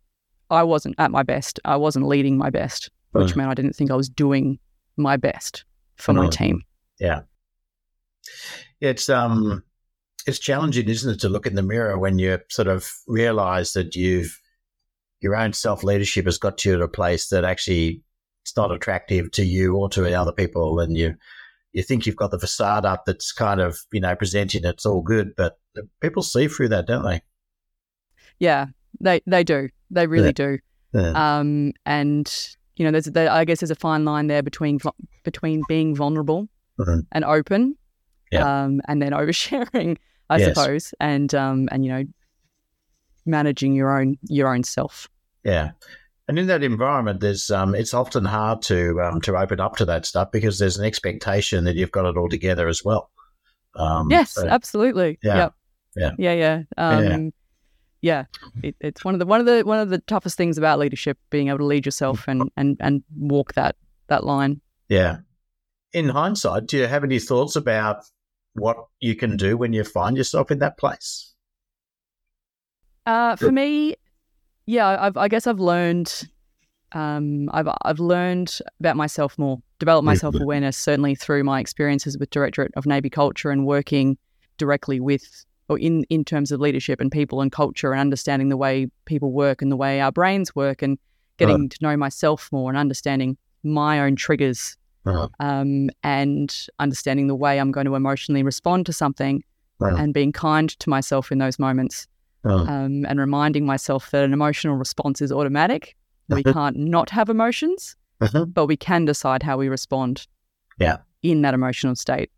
[0.51, 1.61] I wasn't at my best.
[1.65, 3.37] I wasn't leading my best, which Right.
[3.37, 4.59] meant I didn't think I was doing
[4.97, 5.65] my best
[5.97, 6.33] for my Right.
[6.33, 6.63] team.
[8.81, 9.63] It's um,
[10.27, 13.95] it's challenging, isn't it, to look in the mirror when you sort of realize that
[13.95, 14.39] you've
[15.21, 18.03] your own self leadership has got you to a place that actually
[18.43, 21.15] it's not attractive to you or to other people, and you
[21.73, 25.03] you think you've got the facade up that's kind of, you know, presenting it's all
[25.03, 25.59] good, but
[26.01, 27.21] people see through that, don't they?
[28.39, 28.67] Yeah,
[29.01, 29.69] they they do.
[29.91, 30.33] They really yeah.
[30.33, 30.59] do.
[30.93, 31.39] Yeah.
[31.39, 34.79] Um, and you know, there's there, I guess there's a fine line there between
[35.25, 37.01] between being vulnerable mm-hmm.
[37.13, 37.77] and open,
[38.35, 38.65] yeah.
[38.65, 39.97] um, and then oversharing,
[40.29, 40.49] I yes.
[40.49, 42.05] suppose, and um, and you know,
[43.27, 45.09] managing your own your own self.
[45.45, 45.71] Yeah.
[46.27, 49.85] And in that environment, there's um, it's often hard to um, to open up to
[49.85, 53.11] that stuff because there's an expectation that you've got it all together as well.
[53.77, 55.19] Um, yes, so, absolutely.
[55.23, 55.55] Yeah, yep.
[55.97, 56.63] yeah, yeah, yeah.
[56.79, 57.29] Um, yeah.
[58.01, 58.25] yeah.
[58.63, 61.19] It, it's one of the one of the one of the toughest things about leadership,
[61.29, 64.63] being able to lead yourself and and and walk that that line.
[64.89, 65.19] Yeah.
[65.93, 68.05] In hindsight, do you have any thoughts about
[68.55, 71.35] what you can do when you find yourself in that place?
[73.07, 73.97] Uh, for me,
[74.67, 76.29] yeah, I've, I guess I've learned.
[76.93, 82.17] Um, I've I've learned about myself more, developed my self awareness certainly through my experiences
[82.17, 84.17] with Directorate of Navy Culture and working
[84.57, 88.57] directly with or in in terms of leadership and people and culture and understanding the
[88.57, 90.99] way people work and the way our brains work and
[91.37, 91.69] getting uh-huh.
[91.71, 95.29] to know myself more and understanding my own triggers uh-huh.
[95.41, 99.43] um, and understanding the way I'm going to emotionally respond to something
[99.81, 99.97] uh-huh.
[99.97, 102.07] and being kind to myself in those moments
[102.45, 102.67] oh.
[102.67, 105.97] um, and reminding myself that an emotional response is automatic.
[106.29, 106.53] We uh-huh.
[106.53, 108.47] can't not have emotions, uh-huh.
[108.47, 110.27] but we can decide how we respond.
[110.79, 110.99] Yeah.
[111.23, 112.31] In that emotional state.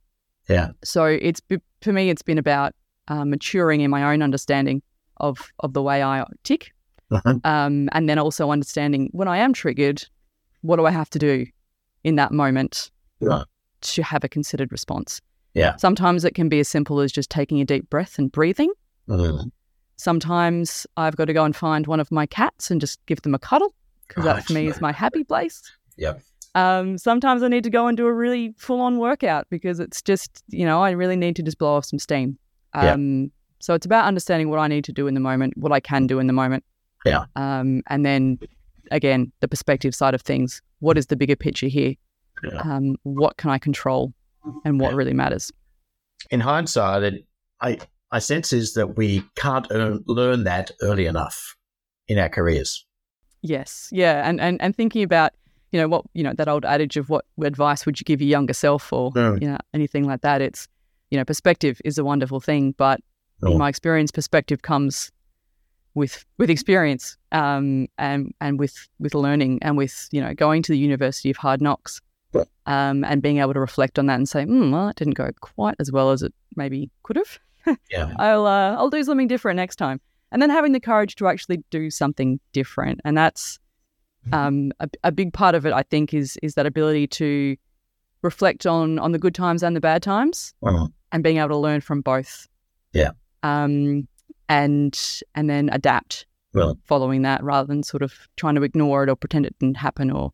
[0.49, 0.71] Yeah.
[0.85, 1.41] So it's
[1.83, 2.75] for me, it's been about
[3.09, 4.83] uh, maturing in my own understanding
[5.17, 6.73] of of the way I tick,
[7.11, 7.39] uh-huh.
[7.43, 10.05] um, and then also understanding when I am triggered,
[10.61, 11.47] what do I have to do
[12.07, 13.45] in that moment right.
[13.81, 15.21] to have a considered response.
[15.55, 15.75] Yeah.
[15.77, 18.73] Sometimes it can be as simple as just taking a deep breath and breathing.
[19.09, 19.49] Mm-hmm.
[19.97, 23.35] Sometimes I've got to go and find one of my cats and just give them
[23.35, 23.75] a cuddle
[24.07, 25.61] because that for me is my happy place.
[25.97, 26.23] Yep.
[26.55, 30.01] Um, sometimes I need to go and do a really full on workout because it's
[30.01, 32.39] just, you know, I really need to just blow off some steam.
[32.73, 33.31] Um, yep.
[33.59, 36.07] So it's about understanding what I need to do in the moment, what I can
[36.07, 36.63] do in the moment.
[37.05, 37.25] Yeah.
[37.35, 38.39] Um, and then
[38.91, 40.63] again, the perspective side of things.
[40.81, 41.95] What is the bigger picture here?
[42.43, 42.59] Yeah.
[42.59, 44.13] Um, what can I control
[44.65, 44.97] and what yeah.
[44.97, 45.51] really matters?
[46.31, 47.27] In hindsight, it,
[47.61, 47.79] I
[48.13, 51.57] my sense is that we can't earn, learn that early enough
[52.09, 52.85] in our careers.
[53.43, 55.33] Yes, yeah, and and and thinking about
[55.73, 58.29] you know what you know that old adage of what advice would you give your
[58.29, 59.41] younger self or mm.
[59.41, 60.41] you know anything like that.
[60.41, 60.69] It's
[61.11, 63.01] you know perspective is a wonderful thing, but
[63.43, 63.53] oh.
[63.53, 65.13] in my experience, perspective comes
[65.97, 70.71] with with experience um, and and with with learning and with you know going to
[70.71, 72.01] the University of Hard Knocks
[72.67, 75.31] um, and being able to reflect on that and say, mm, well, it didn't go
[75.41, 77.39] quite as well as it maybe could have
[77.91, 78.13] yeah.
[78.19, 80.01] I'll uh, I'll do something different next time.
[80.33, 83.59] And then having the courage to actually do something different, and that's
[84.33, 85.73] um, a, a big part of it.
[85.73, 87.57] I think is is that ability to
[88.23, 90.89] reflect on on the good times and the bad times, uh-huh.
[91.13, 92.49] and being able to learn from both.
[92.93, 93.11] Yeah.
[93.43, 94.09] Um,
[94.49, 96.79] and and then adapt well.
[96.85, 100.11] following that, rather than sort of trying to ignore it or pretend it didn't happen,
[100.11, 100.33] or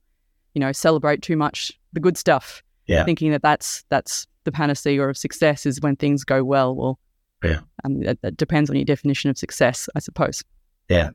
[0.55, 2.63] you know celebrate too much the good stuff.
[2.87, 3.05] Yeah.
[3.05, 6.75] Thinking that that's that's the panacea of success is when things go well.
[6.75, 6.99] Well,
[7.43, 7.61] yeah.
[7.85, 10.45] Um, that, that, depends on your definition of success, I suppose.
[10.89, 11.11] Yeah.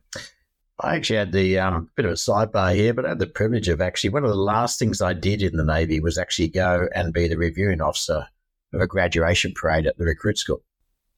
[0.80, 3.68] I actually had the um, bit of a sidebar here, but I had the privilege
[3.68, 6.88] of actually one of the last things I did in the Navy was actually go
[6.94, 8.28] and be the reviewing officer
[8.74, 10.62] of a graduation parade at the recruit school.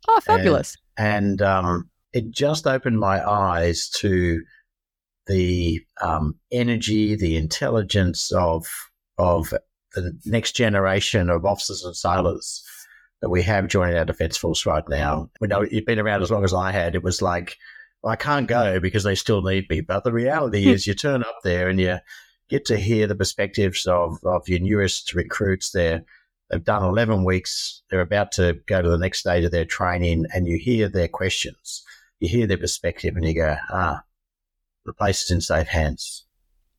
[0.08, 0.78] Oh, fabulous.
[1.00, 4.42] And, um, it just opened my eyes to
[5.28, 8.68] the um, energy, the intelligence of,
[9.18, 9.54] of
[9.94, 12.64] the next generation of officers and sailors
[13.22, 15.30] that we have joining our defence force right now.
[15.40, 16.96] We know you've been around as long as I had.
[16.96, 17.58] It was like,
[18.02, 19.82] well, I can't go because they still need me.
[19.82, 21.98] But the reality is, you turn up there and you
[22.50, 26.04] get to hear the perspectives of, of your newest recruits there.
[26.50, 27.84] They've done 11 weeks.
[27.90, 31.08] They're about to go to the next stage of their training, and you hear their
[31.08, 31.84] questions.
[32.20, 34.02] You hear their perspective, and you go, ah,
[34.86, 36.26] the place is in safe hands.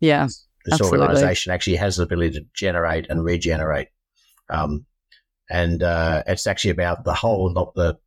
[0.00, 0.28] Yeah.
[0.64, 3.88] This organization actually has the ability to generate and regenerate.
[4.50, 4.84] Um,
[5.48, 7.98] and uh, it's actually about the whole, not the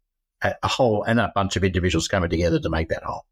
[0.44, 3.26] a whole and a bunch of individuals coming together to make that whole.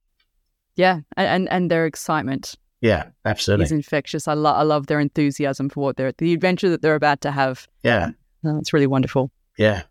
[0.76, 2.56] Yeah, and and their excitement.
[2.80, 3.66] Yeah, absolutely.
[3.66, 4.28] Is infectious.
[4.28, 7.32] I love I love their enthusiasm for what they're the adventure that they're about to
[7.32, 7.68] have.
[7.84, 8.12] Yeah,
[8.46, 9.32] oh, it's really wonderful.
[9.58, 9.84] Yeah,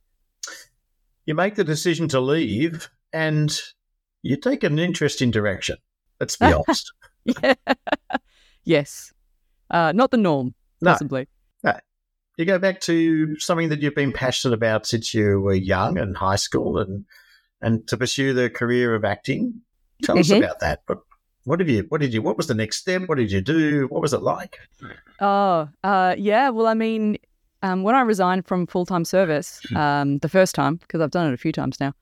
[1.27, 3.59] you make the decision to leave, and
[4.23, 5.77] you take an interesting direction.
[6.19, 6.93] Let's be honest.
[7.25, 7.55] yeah.
[8.65, 9.13] yes,
[9.71, 11.21] uh, not the norm, possibly.
[11.23, 11.29] No
[12.41, 16.17] you go back to something that you've been passionate about since you were young and
[16.17, 17.05] high school and
[17.61, 19.61] and to pursue the career of acting.
[20.03, 20.21] Tell mm-hmm.
[20.21, 20.81] us about that.
[20.87, 21.01] But
[21.45, 23.03] what have you what did you what was the next step?
[23.07, 23.87] What did you do?
[23.89, 24.59] What was it like?
[25.21, 26.49] Oh, uh, yeah.
[26.49, 27.19] Well, I mean,
[27.63, 29.77] um, when I resigned from full time service, Hmm.
[29.77, 31.93] um, the first time, because I've done it a few times now,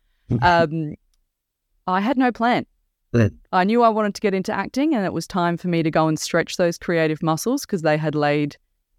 [0.42, 0.94] um,
[1.86, 2.66] I had no plan.
[3.52, 5.90] I knew I wanted to get into acting, and it was time for me to
[5.90, 8.56] go and stretch those creative muscles because they had laid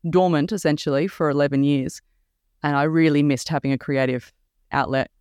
[0.10, 2.02] dormant essentially for 11 years.
[2.64, 4.34] And I really missed having a creative
[4.72, 5.12] outlet.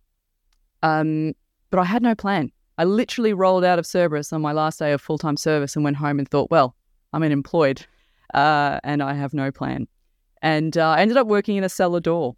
[0.81, 1.33] Um,
[1.69, 2.51] but I had no plan.
[2.77, 5.83] I literally rolled out of Cerberus on my last day of full time service and
[5.85, 6.75] went home and thought, well,
[7.13, 7.85] I'm unemployed
[8.33, 9.87] uh, and I have no plan.
[10.41, 12.35] And uh, I ended up working in a cellar door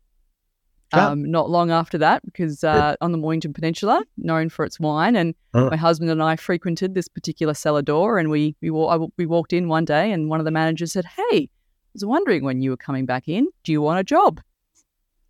[0.94, 1.12] Ah.
[1.12, 5.16] um, not long after that because uh, on the Mornington Peninsula, known for its wine.
[5.16, 5.70] And Oh.
[5.70, 8.18] my husband and I frequented this particular cellar door.
[8.20, 10.52] And we, we, wa- I w- we walked in one day and one of the
[10.52, 11.50] managers said, Hey, I
[11.94, 14.42] was wondering when you were coming back in, do you want a job?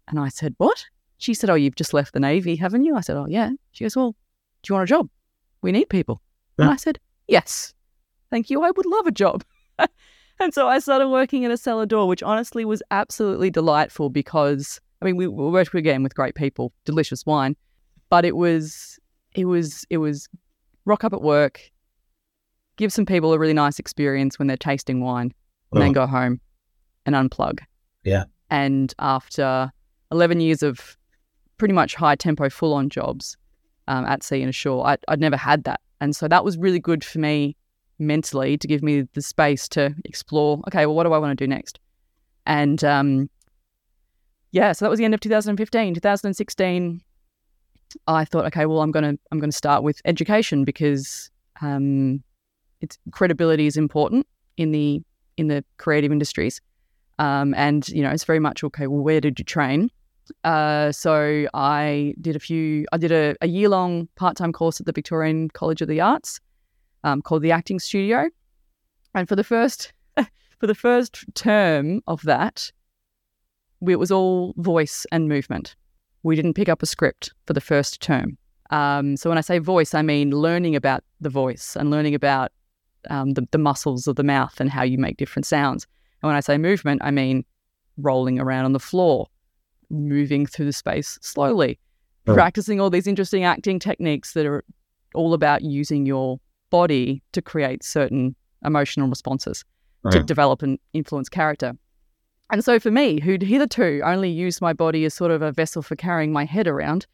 [0.07, 0.83] And I said, What?
[1.17, 2.95] She said, Oh, you've just left the Navy, haven't you?
[2.95, 3.51] I said, Oh, yeah.
[3.71, 4.15] She goes, Well,
[4.63, 5.09] do you want a job?
[5.61, 6.21] We need people.
[6.57, 7.73] And I said, Yes.
[8.31, 8.63] Thank you.
[8.63, 9.43] I would love a job.
[10.41, 14.79] and so I started working at a cellar door, which honestly was absolutely delightful because,
[15.01, 17.55] I mean, we, we worked again with great people, delicious wine,
[18.09, 18.99] but it was,
[19.35, 20.27] it was, it was
[20.85, 21.61] rock up at work,
[22.77, 25.33] give some people a really nice experience when they're tasting wine,
[25.71, 25.93] and then Oh.
[25.93, 26.41] go home
[27.05, 27.59] and unplug.
[28.03, 28.25] Yeah.
[28.49, 29.71] And after
[30.11, 30.97] 11 years of
[31.57, 33.37] pretty much high tempo, full on jobs
[33.87, 35.79] um, at sea and ashore, I, I'd never had that.
[36.01, 37.55] And so that was really good for me
[38.01, 41.41] mentally to give me the space to explore okay, well, what do I want to
[41.41, 41.79] do next?
[42.45, 43.29] And um,
[44.51, 45.93] yeah, so that was the end of 2015.
[45.93, 47.01] 2016,
[48.07, 51.29] I thought, okay, well, I'm gonna I'm gonna start with education because
[51.61, 52.23] um,
[52.81, 55.01] it's credibility is important in the
[55.37, 56.59] in the creative industries,
[57.19, 58.87] um, and you know it's very much okay.
[58.87, 59.89] Well, where did you train?
[60.43, 62.85] Uh, so I did a few.
[62.91, 66.01] I did a, a year long part time course at the Victorian College of the
[66.01, 66.39] Arts
[67.03, 68.29] um, called the Acting Studio,
[69.15, 69.93] and for the first
[70.59, 72.71] for the first term of that,
[73.87, 75.75] it was all voice and movement.
[76.23, 78.37] We didn't pick up a script for the first term.
[78.69, 82.51] Um, so when I say voice, I mean learning about the voice and learning about
[83.09, 85.87] um, the, the muscles of the mouth and how you make different sounds.
[86.21, 87.43] And when I say movement, I mean
[87.97, 89.27] rolling around on the floor,
[89.89, 91.79] moving through the space slowly,
[92.27, 92.35] Oh.
[92.35, 94.63] practicing all these interesting acting techniques that are
[95.15, 96.39] all about using your
[96.71, 99.63] body to create certain emotional responses
[100.09, 101.73] to develop and influence character.
[102.51, 105.83] And so for me, who'd hitherto only used my body as sort of a vessel
[105.83, 107.05] for carrying my head around,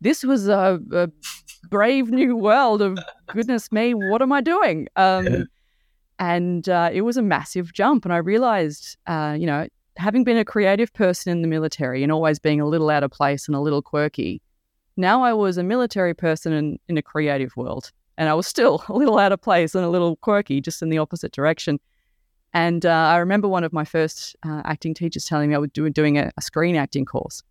[0.00, 1.10] this was a, a
[1.68, 2.98] brave new world of
[3.32, 4.86] goodness me, what am I doing?
[4.96, 5.42] Um, Yeah.
[6.20, 8.04] And uh, it was a massive jump.
[8.04, 12.12] And I realized, uh, you know, having been a creative person in the military and
[12.12, 14.42] always being a little out of place and a little quirky,
[14.96, 17.90] now I was a military person in, in a creative world.
[18.20, 20.90] And I was still a little out of place and a little quirky, just in
[20.90, 21.80] the opposite direction.
[22.52, 25.70] And uh, I remember one of my first uh, acting teachers telling me I was
[25.70, 27.42] doing, doing a, a screen acting course.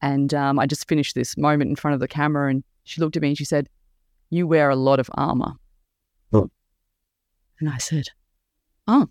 [0.00, 3.16] And um, I just finished this moment in front of the camera, and she looked
[3.16, 3.68] at me and she said,
[4.30, 5.52] You wear a lot of armor.
[6.32, 6.50] Oh.
[7.60, 8.04] And I said,
[8.88, 9.08] Oh.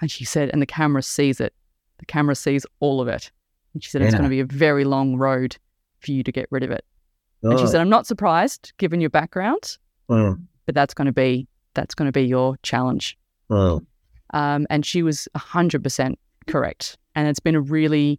[0.00, 1.54] And she said, And the camera sees it.
[1.98, 3.30] The camera sees all of it.
[3.72, 4.18] And she said, It's Yeah.
[4.18, 5.56] going to be a very long road
[6.00, 6.84] for you to get rid of it.
[7.42, 9.78] And she Oh, said, I'm not surprised given your background,
[10.12, 13.16] oh, but that's going to be that's going to be your challenge.
[13.50, 13.82] oh.
[14.34, 16.14] Um, and she was 100%
[16.46, 16.96] correct.
[17.14, 18.18] And it's been a really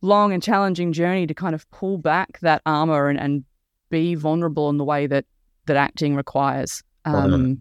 [0.00, 3.44] long and challenging journey to kind of pull back that armor and, and
[3.90, 5.26] be vulnerable in the way that,
[5.66, 6.82] that acting requires.
[7.04, 7.26] Wow.
[7.26, 7.58] Um,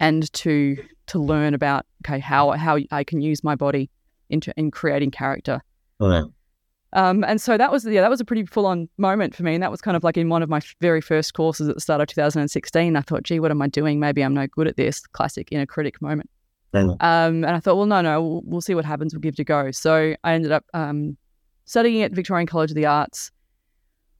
[0.00, 3.90] and to to learn about okay how how I can use my body
[4.28, 5.62] into in creating character.
[6.94, 9.54] Um, and so that was yeah, that was a pretty full on moment for me,
[9.54, 11.80] and that was kind of like in one of my very first courses at the
[11.80, 12.96] start of 2016.
[12.96, 13.98] I thought, gee, what am I doing?
[13.98, 15.00] Maybe I'm no good at this.
[15.08, 16.30] Classic inner critic moment.
[17.00, 19.12] Um, and I thought, well, no, no, we'll, we'll see what happens.
[19.12, 19.70] We'll give it a go.
[19.72, 21.16] So I ended up um,
[21.64, 23.30] studying at Victorian College of the Arts.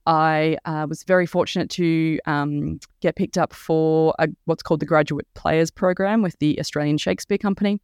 [0.05, 4.85] I uh, was very fortunate to um, get picked up for a, what's called the
[4.85, 7.81] Graduate Players Program with the Australian Shakespeare Company,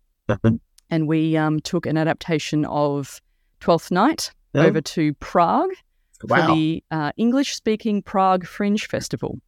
[0.90, 3.20] and we um, took an adaptation of
[3.60, 5.72] Twelfth Night Over to Prague
[6.20, 9.40] for the uh, English speaking Prague Fringe Festival,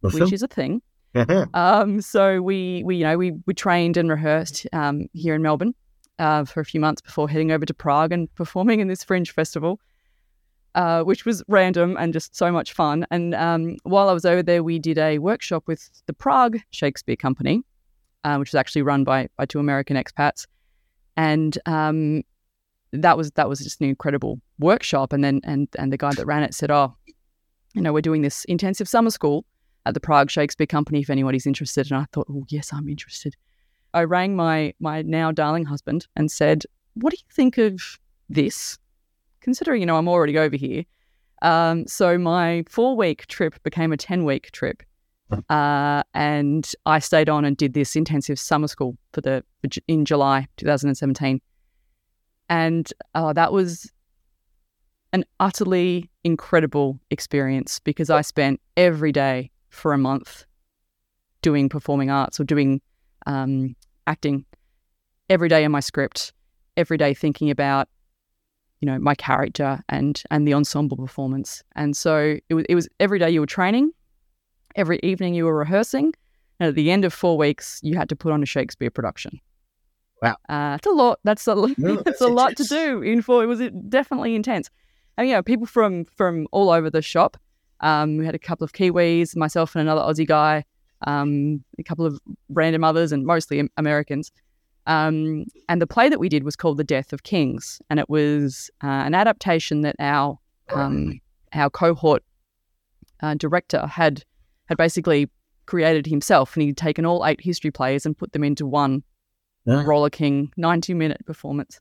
[0.00, 0.80] which is a thing.
[1.14, 1.46] Uh-huh.
[1.54, 5.74] Um, so we, we, you know, we, we trained and rehearsed um, here in Melbourne
[6.18, 9.30] uh, for a few months before heading over to Prague and performing in this Fringe
[9.30, 9.78] Festival,
[10.74, 13.06] uh, which was random and just so much fun.
[13.10, 17.16] And um, while I was over there, we did a workshop with the Prague Shakespeare
[17.16, 17.62] Company,
[18.24, 20.46] uh, which was actually run by by two American expats,
[21.16, 22.22] and um,
[23.02, 25.12] that was that was just an incredible workshop.
[25.12, 26.94] And then and and the guy that ran it said, "Oh,
[27.74, 29.44] you know, we're doing this intensive summer school."
[29.86, 31.90] at the Prague Shakespeare Company if anybody's interested.
[31.90, 33.36] And I thought, oh, yes, I'm interested.
[33.92, 37.80] I rang my my now darling husband and said, what do you think of
[38.28, 38.78] this?
[39.40, 40.84] Considering, you know, I'm already over here.
[41.42, 44.82] Um, so my four week trip became a 10 week trip.
[45.48, 49.42] Uh, and I stayed on and did this intensive summer school for the
[49.88, 51.40] in July 2017.
[52.48, 53.90] And uh, that was
[55.12, 60.44] an utterly incredible experience because I spent every day for a month
[61.42, 62.80] doing performing arts or doing
[63.26, 63.76] um,
[64.06, 64.44] acting
[65.28, 66.32] every day in my script,
[66.76, 67.88] every day thinking about
[68.80, 71.62] you know my character and and the ensemble performance.
[71.76, 73.92] And so it was it was every day you were training,
[74.76, 76.12] every evening you were rehearsing,
[76.60, 79.40] and at the end of four weeks you had to put on a Shakespeare production.
[80.22, 81.18] Wow, uh, that's a lot.
[81.24, 83.42] That's a no, that's, a lot to do in four.
[83.42, 84.70] It was definitely intense.
[85.16, 87.36] And you know, people from from all over the shop.
[87.80, 90.64] Um, we had a couple of Kiwis, myself and another Aussie guy,
[91.06, 94.32] um, a couple of random others, and mostly Americans.
[94.86, 98.08] Um, and the play that we did was called The Death of Kings, and it
[98.08, 100.38] was uh, an adaptation that our
[100.70, 101.20] um,
[101.52, 102.22] our cohort
[103.20, 104.24] uh, director had
[104.66, 105.30] had basically
[105.66, 109.02] created himself, and he'd taken all eight history plays and put them into one
[109.66, 109.82] yeah.
[109.84, 111.80] rollicking ninety minute performance.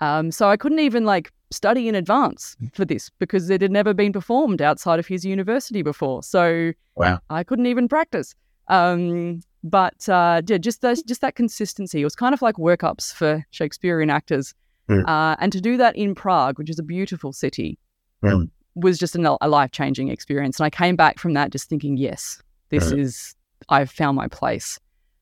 [0.00, 3.92] Um, so I couldn't even like study in advance for this because it had never
[3.92, 6.22] been performed outside of his university before.
[6.22, 7.18] So wow.
[7.28, 8.34] I couldn't even practice.
[8.68, 12.00] Um, but uh, yeah, just those, just that consistency.
[12.00, 14.54] It was kind of like workups for Shakespearean actors,
[14.88, 15.06] mm.
[15.06, 17.78] uh, and to do that in Prague, which is a beautiful city,
[18.24, 18.48] mm.
[18.74, 20.58] was just an, a life changing experience.
[20.58, 23.00] And I came back from that just thinking, yes, this mm.
[23.00, 23.34] is
[23.68, 24.78] I've found my place.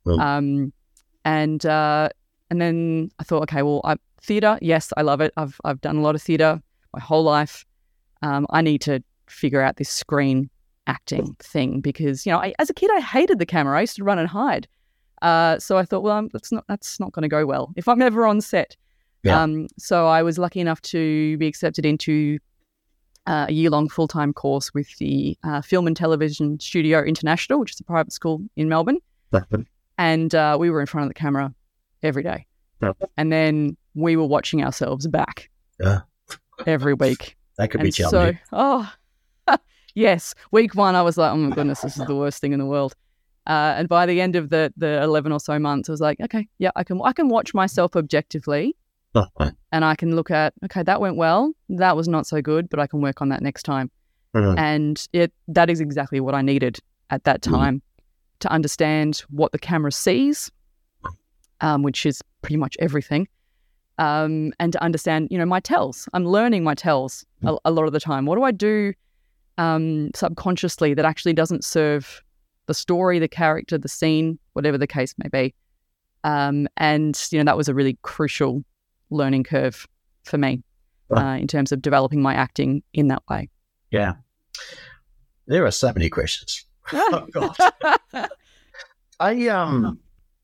[0.06, 0.72] Um,
[1.28, 2.08] and uh,
[2.50, 5.32] and then I thought, okay, well, I, theatre, yes, I love it.
[5.36, 6.60] I've I've done a lot of theatre
[6.94, 7.66] my whole life.
[8.22, 10.48] Um, I need to figure out this screen
[10.86, 13.76] acting thing because you know I, as a kid I hated the camera.
[13.76, 14.66] I used to run and hide.
[15.20, 18.00] Uh, so I thought, well, that's not that's not going to go well if I'm
[18.00, 18.74] ever on set.
[19.22, 19.42] Yeah.
[19.42, 22.38] Um, so I was lucky enough to be accepted into
[23.26, 27.60] uh, a year long full time course with the uh, Film and Television Studio International,
[27.60, 28.98] which is a private school in Melbourne.
[29.98, 31.52] And uh, we were in front of the camera
[32.02, 32.46] every day.
[33.16, 36.00] And then we were watching ourselves back yeah.
[36.66, 37.36] every week.
[37.58, 38.38] That could and be challenging.
[38.50, 38.90] So,
[39.48, 39.58] oh,
[39.94, 42.60] yes, week one, I was like, oh my goodness, this is the worst thing in
[42.60, 42.94] the world.
[43.48, 46.20] Uh, and by the end of the the eleven or so months, I was like,
[46.20, 48.76] okay, yeah, I can I can watch myself objectively,
[49.72, 52.78] and I can look at okay, that went well, that was not so good, but
[52.78, 53.90] I can work on that next time.
[54.36, 54.58] Mm-hmm.
[54.58, 57.54] And it that is exactly what I needed at that mm-hmm.
[57.54, 57.87] time mm-hmm.
[58.40, 60.50] To understand what the camera sees,
[61.60, 63.28] um, which is pretty much everything,
[63.98, 66.08] um, and to understand, you know, my tells.
[66.12, 68.26] I'm learning my tells a, a lot of the time.
[68.26, 68.92] What do I do?
[69.58, 72.22] um, subconsciously that actually doesn't serve
[72.66, 75.54] the story, the character, the scene, whatever the case may be.
[76.24, 78.64] Um, and you know that was a really crucial
[79.10, 79.86] learning curve
[80.24, 80.62] for me
[81.16, 83.48] uh, in terms of developing my acting in that way.
[83.90, 84.14] Yeah,
[85.46, 86.64] there are so many questions.
[86.92, 87.56] Oh God,
[89.20, 90.00] I um,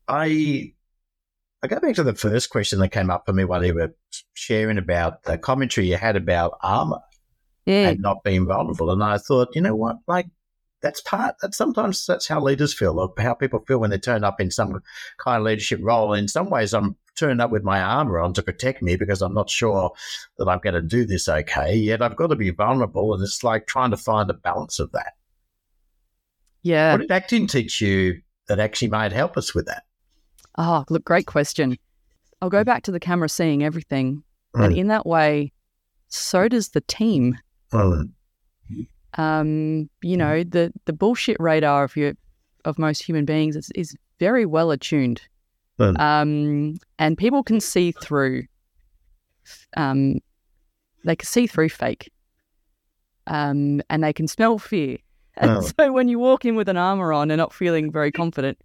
[0.07, 0.73] I
[1.63, 3.95] I go back to the first question that came up for me while you were
[4.33, 7.01] sharing about the commentary you had about armor
[7.65, 7.89] yeah.
[7.89, 8.91] and not being vulnerable.
[8.91, 10.27] And I thought, you know what, like
[10.81, 14.23] that's part that sometimes that's how leaders feel or how people feel when they turn
[14.23, 14.81] up in some
[15.17, 16.13] kind of leadership role.
[16.13, 19.33] In some ways, I'm turned up with my armor on to protect me because I'm
[19.33, 19.91] not sure
[20.37, 21.75] that I'm going to do this okay.
[21.75, 24.91] Yet I've got to be vulnerable, and it's like trying to find a balance of
[24.91, 25.13] that.
[26.65, 26.93] Yeah.
[26.93, 29.83] What did acting teach you that actually might help us with that?
[30.57, 31.77] Oh, look, great question.
[32.41, 34.23] I'll go back to the camera seeing everything.
[34.55, 34.65] Mm.
[34.65, 35.51] And in that way,
[36.07, 37.37] so does the team.
[39.13, 42.13] Um, you know, the the bullshit radar of your
[42.65, 45.21] of most human beings is, is very well attuned.
[45.79, 48.45] Um, and people can see through
[49.77, 50.15] um
[51.03, 52.11] they can see through fake.
[53.27, 54.97] Um, and they can smell fear.
[55.41, 55.61] And oh.
[55.61, 58.57] so when you walk in with an armor on and not feeling very confident,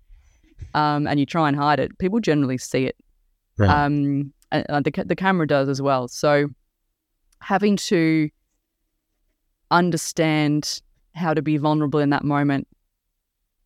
[0.75, 2.97] um, and you try and hide it, people generally see it.
[3.59, 6.09] Um, and the the camera does as well.
[6.09, 6.49] So
[7.41, 8.31] having to
[9.71, 10.81] understand
[11.15, 12.67] how to be vulnerable in that moment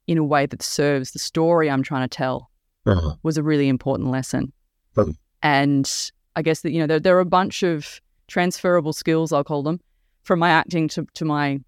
[0.07, 2.51] in a way that serves the story I'm trying to tell
[2.87, 3.15] uh-huh.
[3.23, 4.53] was a really important lesson.
[4.97, 5.13] Uh-huh.
[5.43, 5.91] And
[6.37, 9.63] I guess that, you know, there, there are a bunch of transferable skills, I'll call
[9.63, 9.81] them,
[10.23, 11.61] from my acting to, to my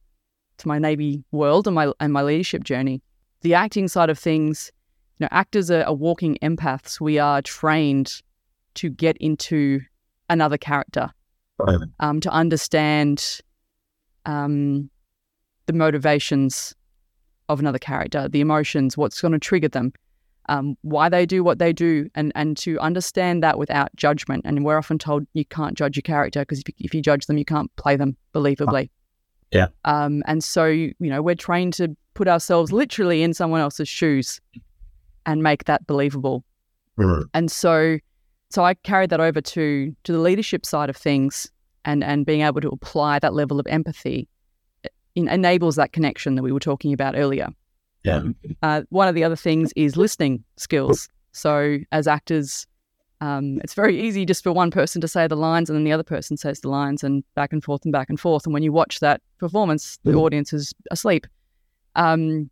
[0.59, 3.03] to my Navy world and my and my leadership journey.
[3.43, 4.73] The acting side of things,
[5.19, 7.01] you know, actors are, are walking empaths.
[7.01, 8.23] We are trained
[8.75, 9.81] to get into
[10.29, 11.11] another character,
[12.01, 13.41] um, to understand
[14.25, 14.91] um,
[15.67, 16.75] the motivations
[17.49, 19.93] of another character, the emotions, what's going to trigger them.
[20.49, 24.43] um, why they do what they do, and and to understand that without judgment.
[24.45, 27.39] And we're often told you can't judge your character because if, if you judge them,
[27.39, 28.91] you can't play them believably.
[29.53, 29.69] Yeah.
[29.85, 34.41] Um, and so you know we're trained to put ourselves literally in someone else's shoes
[35.25, 36.45] and make that believable.
[36.99, 37.25] Mm.
[37.35, 37.99] And so
[38.51, 41.51] so I carried that over to to the leadership side of things
[41.85, 44.29] and and being able to apply that level of empathy
[45.15, 47.49] in, enables that connection that we were talking about earlier.
[48.05, 48.23] Yeah.
[48.63, 51.09] Uh, one of the other things is listening skills.
[51.33, 52.67] So as actors,
[53.21, 55.93] um, it's very easy just for one person to say the lines and then the
[55.93, 58.45] other person says the lines and back and forth and back and forth.
[58.45, 60.21] And when you watch that performance, the Mm.
[60.21, 61.27] audience is asleep.
[61.95, 62.51] Um,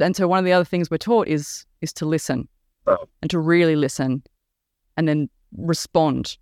[0.00, 2.48] and so one of the other things we're taught is is to listen
[2.86, 3.06] Oh.
[3.20, 4.22] and to really listen
[4.96, 6.38] and then respond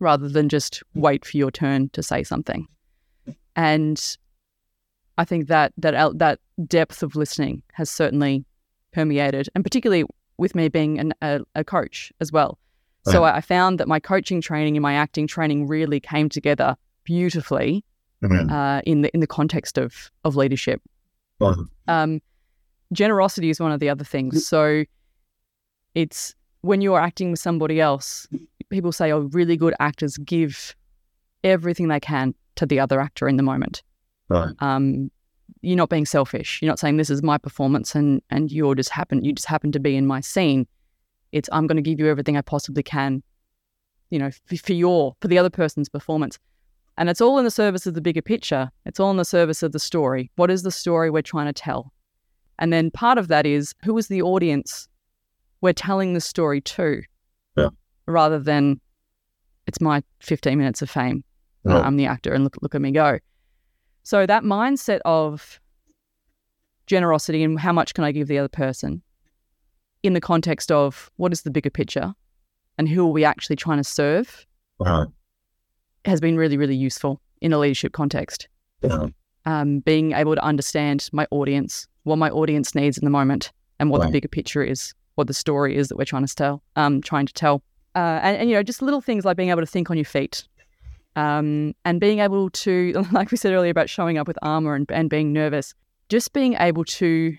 [0.00, 2.66] rather than just wait for your turn to say something.
[3.56, 4.16] And
[5.18, 8.44] I think that that that depth of listening has certainly
[8.92, 10.04] permeated, and particularly
[10.38, 12.58] with me being an, a, a coach as well.
[13.04, 16.76] So I, I found that my coaching training and my acting training really came together
[17.04, 17.84] beautifully
[18.52, 20.80] uh, in the in the context of of leadership.
[21.40, 22.20] Well, Um,
[22.92, 24.46] generosity is one of the other things.
[24.46, 24.84] So
[25.94, 28.28] it's when you're acting with somebody else,
[28.68, 30.76] people say, oh, really good actors give
[31.42, 33.82] everything they can to the other actor in the moment.
[34.28, 34.54] Right.
[34.60, 35.10] Um,
[35.62, 36.60] you're not being selfish.
[36.60, 39.72] You're not saying this is my performance and and you're just happen you just happen
[39.72, 40.66] to be in my scene.
[41.30, 43.22] It's I'm going to give you everything I possibly can,
[44.10, 46.38] you know, for, for your for the other person's performance.
[46.98, 48.70] And it's all in the service of the bigger picture.
[48.84, 50.30] It's all in the service of the story.
[50.36, 51.92] What is the story we're trying to tell?
[52.58, 54.88] And then part of that is who is the audience
[55.62, 57.02] we're telling the story to?
[57.56, 57.70] Yeah.
[58.06, 58.78] Rather than
[59.66, 61.24] it's my 15 minutes of fame.
[61.64, 63.20] I'm the actor and look look at me go.
[64.02, 65.60] So that mindset of
[66.86, 69.02] generosity and how much can I give the other person
[70.02, 72.14] in the context of what is the bigger picture
[72.78, 74.46] and who are we actually trying to serve
[74.78, 75.06] Right.
[76.04, 78.48] has been really, really useful in a leadership context.
[78.82, 79.06] Yeah.
[79.44, 83.90] Um, being able to understand my audience, what my audience needs in the moment, and
[83.90, 84.06] what Right.
[84.08, 86.62] the bigger picture is, what the story is that we're trying to tell.
[86.74, 87.62] Um, trying to tell,
[87.94, 90.04] uh, and, and you know, just little things like being able to think on your
[90.04, 90.48] feet,
[91.16, 94.90] um, and being able to, like we said earlier about showing up with armor and,
[94.90, 95.74] and being nervous,
[96.08, 97.36] just being able to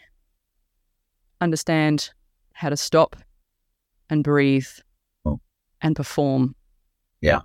[1.42, 2.12] understand
[2.54, 3.16] how to stop
[4.10, 4.68] and breathe
[5.26, 5.40] Oh.
[5.82, 6.56] and perform.
[7.22, 7.42] Yeah.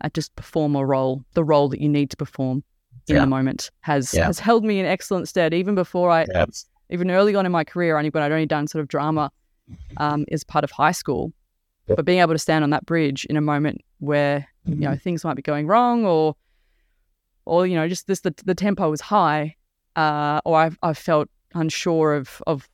[0.00, 2.62] Uh, just perform a role, the role that you need to perform
[3.08, 3.20] in Yeah.
[3.22, 4.26] the moment has Yeah.
[4.26, 5.54] has held me in excellent stead.
[5.54, 6.46] Even before I, Yeah.
[6.90, 9.30] even early on in my career, only when I'd only done sort of drama
[9.96, 11.32] um, as part of high school.
[11.86, 15.24] But being able to stand on that bridge in a moment where you know things
[15.24, 16.34] might be going wrong or
[17.44, 19.54] or you know just this the, the tempo is high
[19.94, 22.68] uh, or I've, I've felt unsure of of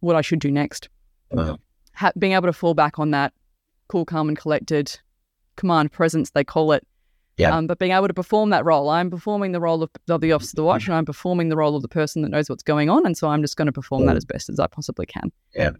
[0.00, 0.88] what I should do next.
[1.36, 1.56] Uh,
[1.94, 3.32] ha- being able to fall back on that
[3.88, 4.98] cool calm and collected
[5.56, 6.86] command presence they call it.
[7.36, 7.56] Yeah.
[7.56, 10.30] um, but being able to perform that role i'm performing the role of, of the
[10.30, 12.62] officer of the watch and i'm performing the role of the person that knows what's
[12.62, 14.18] going on and so i'm just going to perform that Mm.
[14.18, 15.32] as best as i possibly can.
[15.52, 15.70] Yeah.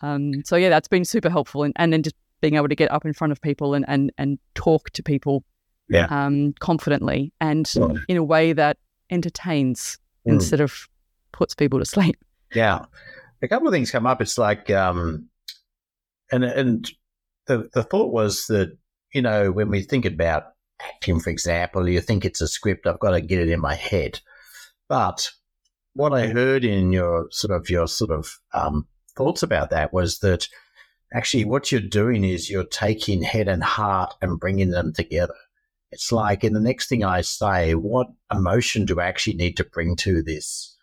[0.00, 2.90] Um, so yeah that's been super helpful and, and then just being able to get
[2.92, 5.44] up in front of people and and, and talk to people
[5.88, 6.06] Yeah.
[6.10, 7.70] um, confidently and
[8.08, 8.76] in a way that
[9.10, 10.32] entertains Mm.
[10.34, 10.88] instead of
[11.32, 12.16] puts people to sleep
[12.54, 12.86] Yeah.
[13.42, 14.22] A couple of things come up.
[14.22, 15.28] It's like, um,
[16.32, 16.90] and and
[17.46, 18.78] the the thought was that
[19.12, 20.44] you know when we think about
[20.80, 22.86] acting, for example, you think it's a script.
[22.86, 24.20] I've got to get it in my head.
[24.88, 25.30] But
[25.92, 28.86] what I heard in your sort of your sort of um,
[29.16, 30.48] thoughts about that was that
[31.12, 35.34] actually what you're doing is you're taking head and heart and bringing them together.
[35.92, 39.64] It's like in the next thing I say, what emotion do I actually need to
[39.64, 40.76] bring to this?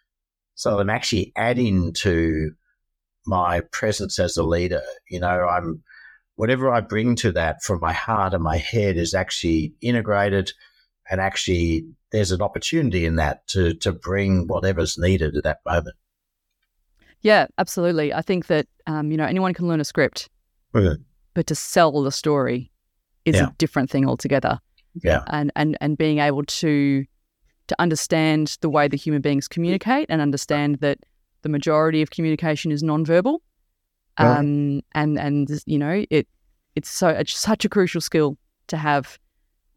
[0.56, 2.52] So I'm actually adding to
[3.26, 4.84] my presence as a leader.
[5.10, 5.84] You know, I'm
[6.36, 10.52] whatever I bring to that from my heart and my head is actually integrated
[11.10, 15.96] and actually there's an opportunity in that to to bring whatever's needed at that moment.
[17.22, 20.30] Yeah absolutely i think that um, you know anyone can learn a script
[20.74, 20.96] Yeah.
[21.34, 22.72] but to sell the story
[23.26, 23.48] is Yeah.
[23.50, 24.60] a different thing altogether.
[25.04, 25.24] Yeah.
[25.28, 27.06] And and and being able to
[27.68, 30.98] to understand the way the human beings communicate and understand that
[31.44, 33.38] the majority of communication is nonverbal.
[34.20, 34.38] Right.
[34.38, 36.28] Um and and you know, it
[36.76, 39.20] it's so it's such a crucial skill to have.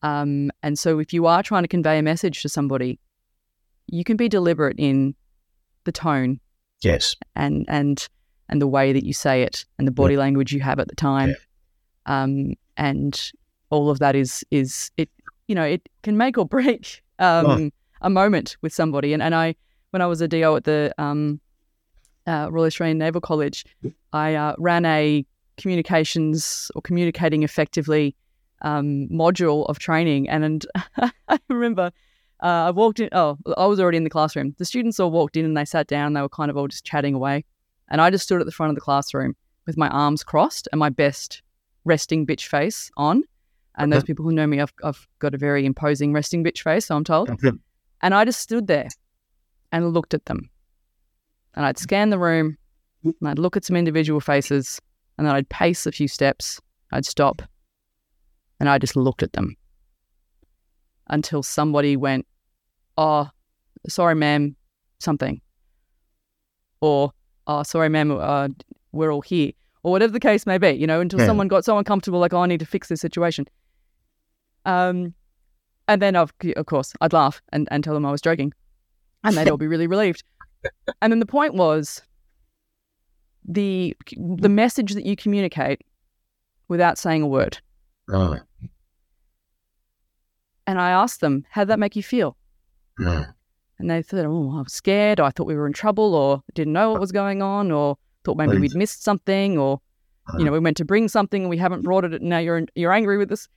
[0.03, 2.99] Um and so if you are trying to convey a message to somebody,
[3.87, 5.15] you can be deliberate in
[5.85, 6.41] the tone
[6.85, 7.17] Yes.
[7.35, 8.09] and and
[8.49, 10.95] and the way that you say it and the body language you have at the
[10.95, 11.35] time
[12.07, 13.33] um and
[13.71, 15.09] all of that is is it
[15.49, 17.73] you know it can make or break um Right.
[18.03, 19.55] a moment with somebody and and I
[19.91, 21.41] when I was a DO at the um
[22.27, 23.67] uh, Royal Australian Naval College,
[24.15, 25.27] I uh, ran a
[25.59, 28.17] communications or communicating effectively
[28.63, 30.29] um, module of training.
[30.31, 30.67] And, and
[31.29, 31.93] I remember
[32.45, 34.55] uh, I walked in, oh, I was already in the classroom.
[34.59, 36.13] The students all walked in and they sat down.
[36.13, 37.45] They were kind of all just chatting away.
[37.89, 39.35] And I just stood at the front of the classroom
[39.67, 41.43] with my arms crossed and my best
[41.85, 43.23] resting bitch face on.
[43.77, 46.87] And those people who know me, I've, I've got a very imposing resting bitch face,
[46.87, 47.29] so I'm told.
[48.03, 48.89] and I just stood there
[49.73, 50.51] and looked at them.
[51.55, 52.59] And I'd scan the room
[53.05, 54.81] and I'd look at some individual faces
[55.17, 56.61] and then I'd pace a few steps.
[56.93, 57.41] I'd stop
[58.61, 59.57] and I just looked at them
[61.09, 62.27] until somebody went,
[62.97, 63.29] Oh,
[63.89, 64.57] sorry, ma'am,
[64.99, 65.41] something.
[66.81, 67.13] Or,
[67.47, 68.49] Oh, sorry, ma'am, uh,
[68.93, 69.53] we're all here.
[69.83, 71.27] Or whatever the case may be, you know, until yeah.
[71.27, 73.47] someone got so uncomfortable, like, Oh, I need to fix this situation.
[74.65, 75.15] Um,
[75.89, 78.53] and then, of, of course, I'd laugh and, and tell them I was joking.
[79.23, 80.23] And they'd all be really relieved.
[81.03, 82.01] And then the point was
[83.47, 85.83] the the message that you communicate
[86.69, 87.59] without saying a word.
[88.09, 88.41] Right.
[90.67, 92.39] And I asked them, how did that make you feel?
[92.99, 93.33] Mm.
[93.79, 96.43] And they said, oh, I was scared, or I thought we were in trouble, or
[96.55, 99.81] didn't know what was going on, or thought maybe we'd missed something, or,
[100.39, 102.63] you know, we meant to bring something and we haven't brought it, and now you're,
[102.75, 103.49] you're angry with us.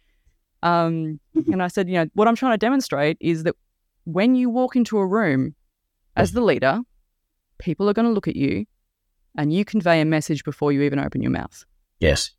[0.64, 3.56] Um, and I said, you know, what I'm trying to demonstrate is that
[4.06, 5.56] when you walk into a room
[6.16, 6.82] as the leader,
[7.60, 8.66] people are going to look at you
[9.38, 11.64] and you convey a message before you even open your mouth.
[12.00, 12.32] Yes.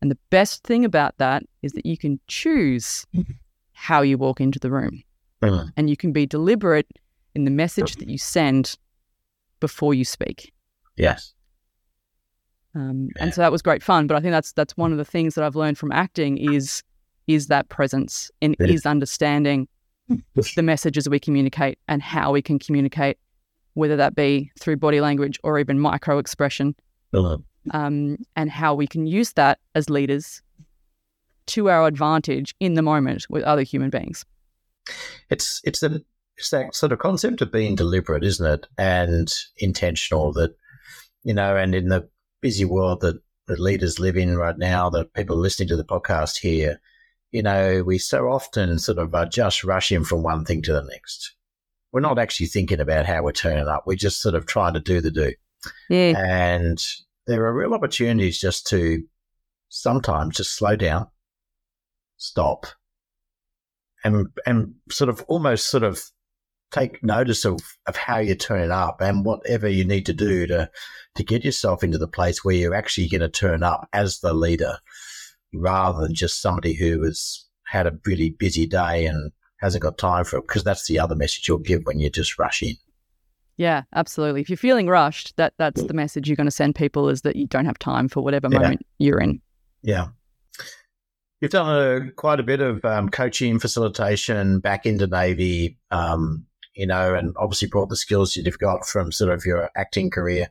[0.00, 3.06] And the best thing about that is that you can choose
[3.72, 5.02] how you walk into the room.
[5.42, 5.70] Mm.
[5.76, 6.88] And you can be deliberate
[7.34, 8.76] in the message that you send
[9.60, 10.52] before you speak.
[10.96, 11.34] Yes.
[12.74, 13.24] Um, yeah.
[13.24, 14.06] And so that was great fun.
[14.06, 16.82] But I think that's that's one of the things that I've learned from acting is
[17.26, 18.66] is that presence and yeah.
[18.66, 19.68] is understanding
[20.56, 23.18] the messages we communicate and how we can communicate,
[23.74, 26.74] whether that be through body language or even micro expression.
[27.12, 30.42] Hello um, and how we can use that as leaders
[31.46, 34.24] to our advantage in the moment with other human beings.
[35.30, 36.00] It's it's a
[36.36, 40.32] it's that sort of concept of being deliberate, isn't it, and intentional.
[40.32, 40.54] That
[41.22, 42.08] you know, and in the
[42.40, 46.38] busy world that that leaders live in right now, that people listening to the podcast
[46.38, 46.80] here,
[47.30, 50.82] you know, we so often sort of are just rushing from one thing to the
[50.82, 51.34] next.
[51.92, 53.84] We're not actually thinking about how we're turning up.
[53.86, 55.32] We're just sort of trying to do the do.
[55.88, 56.14] Yeah.
[56.16, 56.84] And
[57.26, 59.02] there are real opportunities just to
[59.68, 61.08] sometimes just slow down,
[62.16, 62.66] stop,
[64.06, 66.00] and and sort of almost sort of
[66.70, 70.70] take notice of, of how you turn up and whatever you need to do to
[71.16, 74.34] to get yourself into the place where you're actually going to turn up as the
[74.34, 74.78] leader
[75.52, 80.24] rather than just somebody who has had a really busy day and hasn't got time
[80.24, 82.74] for it because that's the other message you'll give when you just rush in.
[83.56, 84.42] Yeah, absolutely.
[84.42, 87.36] If you're feeling rushed, that that's the message you're going to send people is that
[87.36, 88.58] you don't have time for whatever yeah.
[88.58, 89.40] moment you're in.
[89.82, 90.08] Yeah.
[91.40, 96.86] You've done a, quite a bit of um, coaching, facilitation back into Navy, um, you
[96.86, 100.48] know, and obviously brought the skills that you've got from sort of your acting career.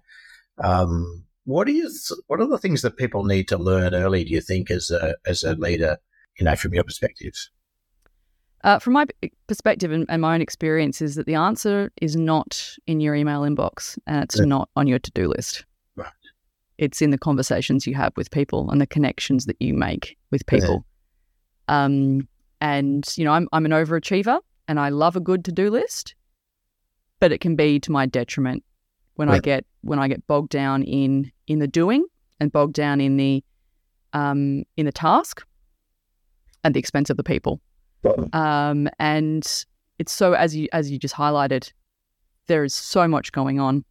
[0.63, 4.23] Um, what is what are the things that people need to learn early?
[4.23, 5.97] Do you think as a as a leader,
[6.39, 7.49] you know, from your perspectives?
[8.63, 9.05] Uh, from my
[9.45, 13.41] perspective and, and, my own experience, is that the answer is not in your email
[13.41, 14.45] inbox and it's yeah.
[14.45, 15.65] not on your to do list.
[16.80, 16.86] Right.
[16.86, 20.45] It's in the conversations you have with people and the connections that you make with
[20.45, 20.86] people.
[21.69, 21.86] Yeah.
[21.86, 22.28] Um,
[22.61, 26.15] and you know, I'm I'm an overachiever and I love a good to do list,
[27.19, 28.63] but it can be to my detriment
[29.15, 32.05] when I get when I get bogged down in in the doing
[32.39, 33.43] and bogged down in the
[34.13, 35.45] um, in the task
[36.63, 37.61] at the expense of the people.
[38.34, 39.65] Um, and
[39.99, 41.71] it's so as you as you just highlighted,
[42.47, 43.84] there is so much going on,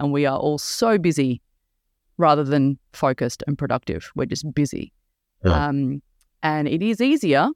[0.00, 1.40] and we are all so busy
[2.18, 4.10] rather than focused and productive.
[4.14, 4.92] We're just busy,
[5.44, 5.68] yeah.
[5.68, 6.02] um,
[6.42, 7.48] and it is easier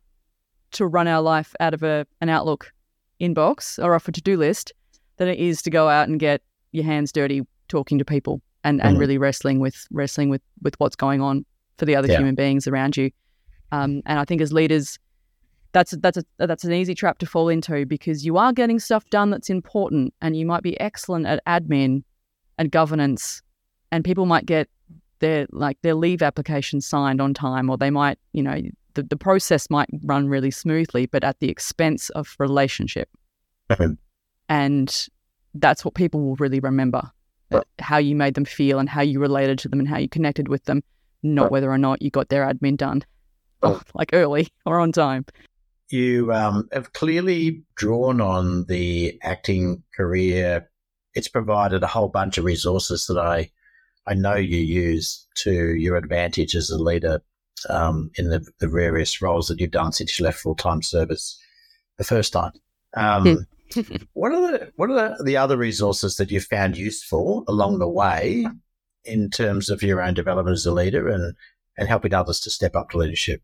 [0.73, 2.73] to run our life out of a an Outlook
[3.21, 4.73] inbox or off a to do list
[5.17, 6.43] than it is to go out and get
[6.73, 9.01] your hands dirty talking to people and, and mm.
[9.01, 11.45] really wrestling with wrestling with with what's going on
[11.79, 12.19] for the other yeah.
[12.19, 13.11] human beings around you.
[13.73, 14.99] Um, and I think as leaders,
[15.73, 19.09] that's that's a, that's an easy trap to fall into because you are getting stuff
[19.11, 22.03] done that's important and you might be excellent at admin
[22.59, 23.43] and governance
[23.93, 24.69] and people might get
[25.19, 28.61] their like their leave application signed on time or they might you know
[28.95, 33.09] the, the process might run really smoothly but at the expense of relationship.
[34.49, 35.09] And
[35.55, 37.11] that's what people will really remember
[37.79, 40.49] how you made them feel and how you related to them and how you connected
[40.49, 40.83] with them
[41.23, 43.03] not whether or not you got their admin done
[43.95, 45.25] like early or on time.
[45.89, 50.69] You um, have clearly drawn on the acting career.
[51.15, 53.51] It's provided a whole bunch of resources that I
[54.07, 57.23] I know you use to your advantage as a leader
[57.69, 61.39] um, in the, the, various roles that you've done since you left full time service
[61.97, 62.53] the first time.
[62.97, 63.47] Um,
[64.13, 67.89] what are the what are the, the other resources that you found useful along the
[67.89, 68.47] way
[69.05, 71.35] in terms of your own development as a leader and
[71.79, 73.43] and helping others to step up to leadership?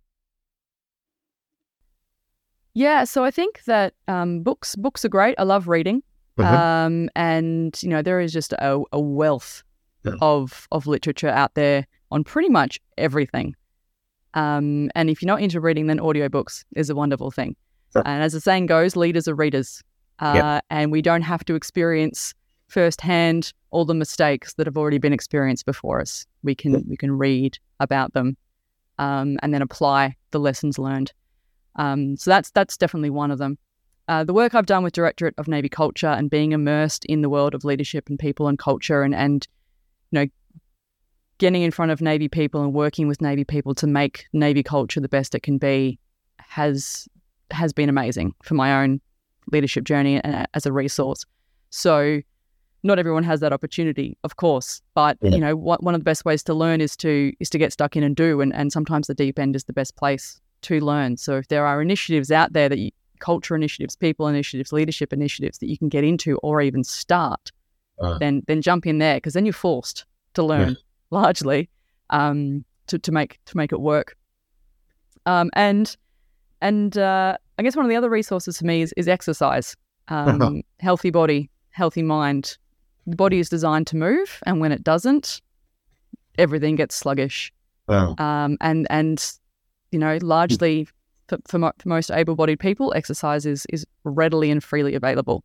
[2.75, 5.35] Yeah, so I think that um, books books are great.
[5.39, 6.03] I love reading,
[6.39, 6.55] mm-hmm.
[6.55, 9.63] um, and you know there is just a, a wealth.
[10.21, 13.55] Of of literature out there on pretty much everything.
[14.35, 17.55] Um, and if you're not into reading, then audiobooks is a wonderful thing.
[17.93, 18.03] Sure.
[18.07, 19.83] And as the saying goes, leaders are readers,
[20.21, 20.65] uh, yep.
[20.71, 22.33] and we don't have to experience
[22.69, 26.27] firsthand all the mistakes that have already been experienced before us.
[26.43, 26.83] We can yep.
[26.89, 28.37] we can read about them,
[28.99, 31.13] um, and then apply the lessons learned.
[31.77, 33.59] Um, so that's that's definitely one of them.
[34.09, 37.31] Uh, the work I've done with Directorate of Navy Culture and being immersed in the
[37.31, 39.47] world of leadership and people and culture and and
[40.13, 40.27] know
[41.39, 45.01] getting in front of Navy people and working with Navy people to make Navy culture
[45.01, 45.99] the best it can be
[46.39, 47.09] has
[47.51, 49.01] has been amazing for my own
[49.51, 51.25] leadership journey and as a resource.
[51.71, 52.21] So
[52.83, 55.31] not everyone has that opportunity, of course, but yeah.
[55.31, 57.73] you know what, one of the best ways to learn is to is to get
[57.73, 60.81] stuck in and do, and, and sometimes the deep end is the best place to
[60.81, 61.17] learn.
[61.17, 65.59] So if there are initiatives out there that you, culture initiatives, people initiatives, leadership initiatives
[65.59, 67.53] that you can get into or even start,
[68.03, 70.77] uh, then then jump in there because then you're forced to learn
[71.11, 71.69] largely
[72.11, 74.17] um, to to make to make it work.
[75.27, 75.97] Um, and
[76.61, 79.77] and uh, I guess one of the other resources for me is, is exercise.
[80.09, 82.59] Um, healthy body, healthy mind.
[83.07, 85.41] The body is designed to move, and when it doesn't,
[86.39, 87.53] everything gets sluggish.
[88.19, 89.33] Um, and and
[89.91, 90.87] you know, largely
[91.29, 95.45] for, for, mo- for most able-bodied people, exercise is is readily and freely available,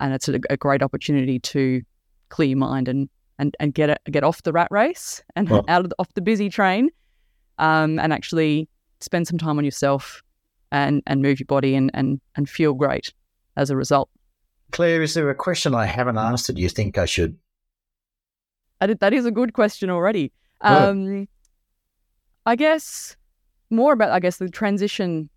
[0.00, 1.82] and it's a, a great opportunity to
[2.28, 5.64] clear your mind and and and get it, get off the rat race and wow.
[5.68, 6.90] out of the, off the busy train,
[7.58, 8.68] um, and actually
[9.00, 10.22] spend some time on yourself
[10.72, 13.12] and and move your body and and and feel great
[13.56, 14.08] as a result.
[14.70, 17.36] Claire, is there a question I haven't asked that you think I should?
[18.80, 20.30] Did, that is a good question already.
[20.60, 21.26] Um,
[22.44, 23.16] I guess
[23.70, 25.30] more about I guess the transition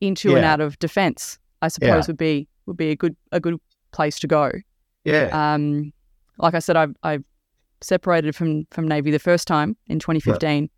[0.00, 0.36] into yeah.
[0.36, 1.38] and out of defence.
[1.62, 2.04] I suppose yeah.
[2.06, 3.58] would be would be a good a good
[3.92, 4.50] place to go.
[5.04, 5.30] Yeah.
[5.32, 5.92] Um,
[6.38, 7.18] like I said, I I
[7.80, 10.68] separated from from Navy the first time in 2015,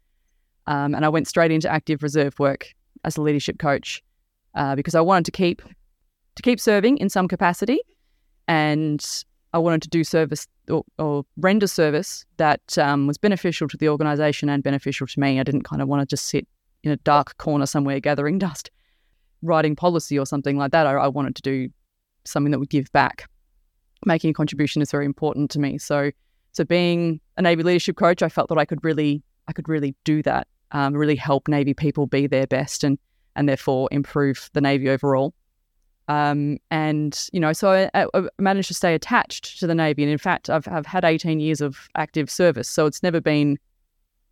[0.67, 2.69] um, and I went straight into active reserve work
[3.05, 4.03] as a leadership coach
[4.55, 5.63] uh, because I wanted to keep
[6.37, 7.81] to keep serving in some capacity,
[8.47, 9.05] and
[9.53, 13.89] I wanted to do service or, or render service that um, was beneficial to the
[13.89, 15.41] organisation and beneficial to me.
[15.41, 16.47] I didn't kind of want to just sit
[16.83, 18.71] in a dark corner somewhere gathering dust,
[19.43, 20.87] writing policy or something like that.
[20.87, 21.69] I, I wanted to do
[22.29, 23.29] something that would give back.
[24.05, 25.79] Making a contribution is very important to me.
[25.79, 26.11] So,
[26.53, 29.95] so being a Navy leadership coach, I felt that I could really, I could really
[30.05, 30.47] do that.
[30.71, 32.99] Um, really help Navy people be their best and
[33.39, 35.33] and therefore improve the Navy overall.
[36.09, 40.11] Um, and you know, so I, I, managed to stay attached to the Navy, and
[40.11, 43.59] in fact, I've I've had 18 years of active service, so it's never been,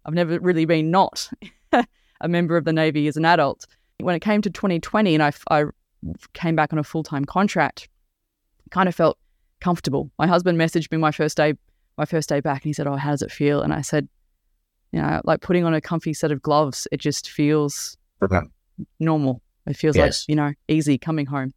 [0.04, 1.30] I've never really been not
[1.72, 3.66] a member of the Navy as an adult.
[4.00, 5.64] When it came to 2020 and I, I
[6.32, 7.88] came back on a full time contract,
[8.70, 9.18] kind of felt
[9.60, 10.10] comfortable.
[10.18, 11.54] My husband messaged me my first day,
[11.98, 14.08] my first day back, and he said, "Oh, how does it feel?" And I said,
[14.92, 16.86] "You know, like putting on a comfy set of gloves.
[16.92, 18.40] It just feels okay.
[19.00, 19.42] normal.
[19.66, 20.22] It feels yes.
[20.22, 21.54] like you know, easy coming home."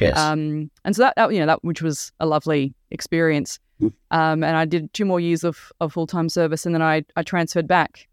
[0.00, 0.18] Yes.
[0.18, 3.60] Um, and so that, that, you know, that which was a lovely experience.
[3.80, 3.92] Mm.
[4.10, 7.04] Um, and I did two more years of, of full time service, and then I
[7.16, 8.08] I transferred back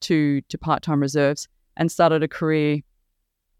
[0.00, 2.80] to to part time reserves and started a career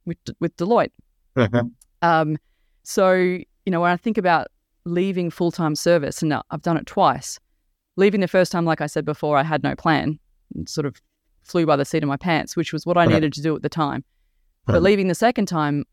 [0.04, 0.92] with with Deloitte.
[1.36, 1.68] Mm-hmm.
[2.02, 2.36] Um,
[2.82, 4.48] so you know when I think about
[4.84, 7.40] leaving full time service, and I've done it twice.
[7.96, 10.18] Leaving the first time, like I said before, I had no plan,
[10.66, 11.00] sort of
[11.44, 13.62] flew by the seat of my pants, which was what I needed to do at
[13.62, 14.04] the time.
[14.66, 15.84] But leaving the second time,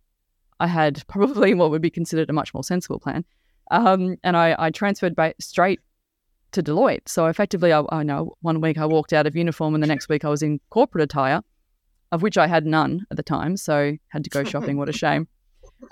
[0.60, 3.24] I had probably what would be considered a much more sensible plan.
[3.70, 5.80] Um, and I, I transferred ba- straight
[6.52, 7.08] to Deloitte.
[7.08, 10.10] So effectively, I, I, know one week I walked out of uniform, and the next
[10.10, 11.42] week I was in corporate attire,
[12.12, 13.58] of which I had none at the time.
[13.58, 14.78] So had to go shopping.
[14.78, 15.28] what a shame.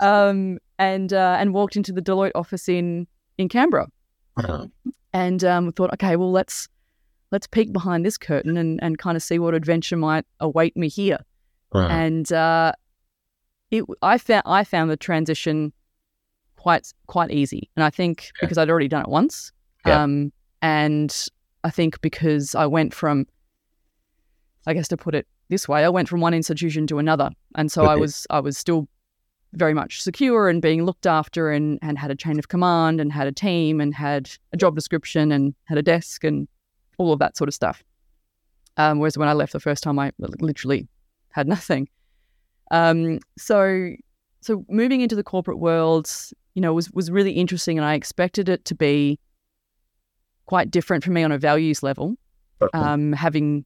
[0.00, 3.06] Um, and uh, and walked into the Deloitte office in
[3.38, 3.88] in Canberra,
[4.36, 4.66] uh-huh.
[5.12, 6.68] and um, thought, okay, well let's
[7.32, 10.88] let's peek behind this curtain and and kind of see what adventure might await me
[10.88, 11.18] here.
[11.72, 11.86] Uh-huh.
[11.86, 12.72] And uh,
[13.70, 15.72] it, I found I found the transition
[16.56, 19.52] quite quite easy, and I think because I'd already done it once.
[19.86, 20.02] Yeah.
[20.02, 21.26] Um, and
[21.64, 23.26] I think because I went from,
[24.66, 27.70] I guess to put it this way, I went from one institution to another, and
[27.70, 27.92] so okay.
[27.92, 28.88] I was I was still
[29.52, 33.12] very much secure and being looked after and, and had a chain of command and
[33.12, 36.46] had a team and had a job description and had a desk and
[36.98, 37.82] all of that sort of stuff.
[38.76, 40.88] Um, whereas when I left the first time, I literally
[41.30, 41.88] had nothing.
[42.70, 43.90] Um, so,
[44.40, 46.08] so moving into the corporate world,
[46.54, 49.18] you know, was was really interesting, and I expected it to be
[50.46, 52.16] quite different for me on a values level.
[52.74, 53.64] Um, having,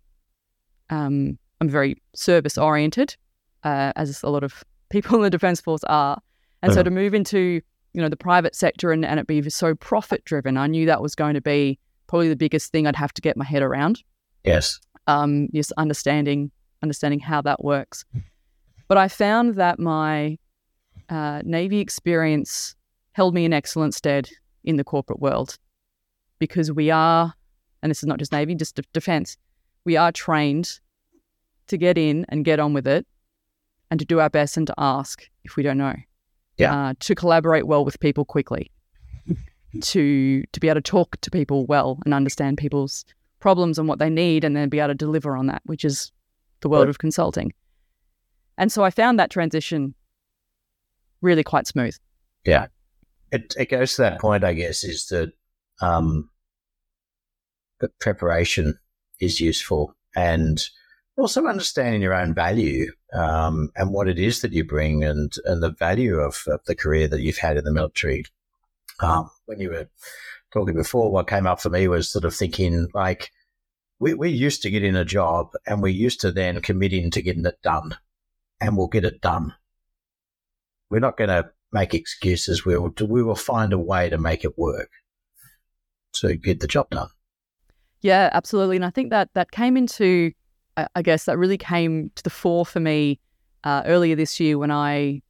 [0.89, 3.17] um, I'm very service oriented,
[3.63, 6.21] uh, as a lot of people in the defence force are,
[6.63, 6.85] and so uh-huh.
[6.85, 7.61] to move into
[7.93, 11.01] you know the private sector and, and it be so profit driven, I knew that
[11.01, 14.03] was going to be probably the biggest thing I'd have to get my head around.
[14.45, 14.79] Yes.
[15.07, 16.51] Um, just understanding
[16.83, 18.05] understanding how that works.
[18.89, 20.39] But I found that my
[21.09, 22.77] uh, Navy experience
[23.13, 24.29] held me in excellent stead
[24.65, 25.57] in the corporate world
[26.39, 27.33] because we are,
[27.83, 29.39] and this is not just Navy, just defense,
[29.85, 30.81] we are trained
[31.69, 33.07] to get in and get on with it
[33.91, 35.95] and to do our best and to ask if we don't know.
[36.57, 36.75] Yeah.
[36.75, 38.71] Uh, to collaborate well with people quickly,
[39.81, 43.05] to to be able to talk to people well and understand people's
[43.41, 46.13] problems and what they need, and then be able to deliver on that, which is
[46.61, 46.91] the world right.
[46.91, 47.53] of consulting.
[48.57, 49.95] And so I found that transition
[51.21, 51.97] really quite smooth.
[52.45, 52.67] Yeah.
[53.33, 55.33] It, it goes to that point, I guess, is that
[55.81, 56.31] um,
[57.81, 58.79] that preparation
[59.21, 60.65] is useful and
[61.17, 65.63] also understanding your own value um, and what it is that you bring and, and
[65.63, 68.25] the value of, of the career that you've had in the military.
[69.01, 69.89] Um, when you were
[70.53, 73.31] talking before, what came up for me was sort of thinking like,
[74.01, 77.23] we, we used to get in a job and we used to then committing to
[77.23, 77.97] getting it done
[78.61, 79.55] and we'll get it done.
[80.91, 82.65] We're not going to make excuses.
[82.65, 84.91] We will, we will find a way to make it work
[86.15, 87.09] to get the job done.
[88.01, 88.77] Yeah, absolutely.
[88.77, 90.33] And I think that that came into,
[90.77, 93.21] I guess, that really came to the fore for me
[93.65, 95.23] uh, earlier this year when I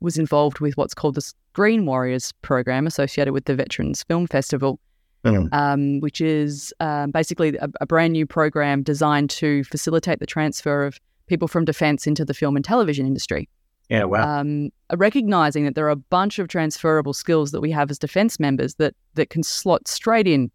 [0.00, 4.80] was involved with what's called the Green Warriors program associated with the Veterans Film Festival,
[5.24, 5.52] mm.
[5.52, 10.84] um, which is um, basically a, a, brand new program designed to facilitate the transfer
[10.84, 13.48] of people from defence into the film and television industry.
[13.88, 14.40] Yeah, wow.
[14.40, 18.40] Um, recognizing that there are a bunch of transferable skills that we have as defence
[18.40, 20.50] members that that can slot straight in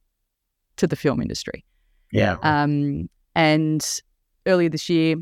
[0.77, 1.63] to the film industry.
[2.11, 2.37] Yeah.
[2.41, 4.01] Um, and
[4.47, 5.15] earlier this year,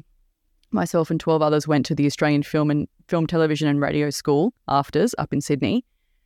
[0.71, 4.53] myself and twelve others went to the Australian Film and Film, Television, and Radio School
[4.69, 5.83] AFTRS up in Sydney,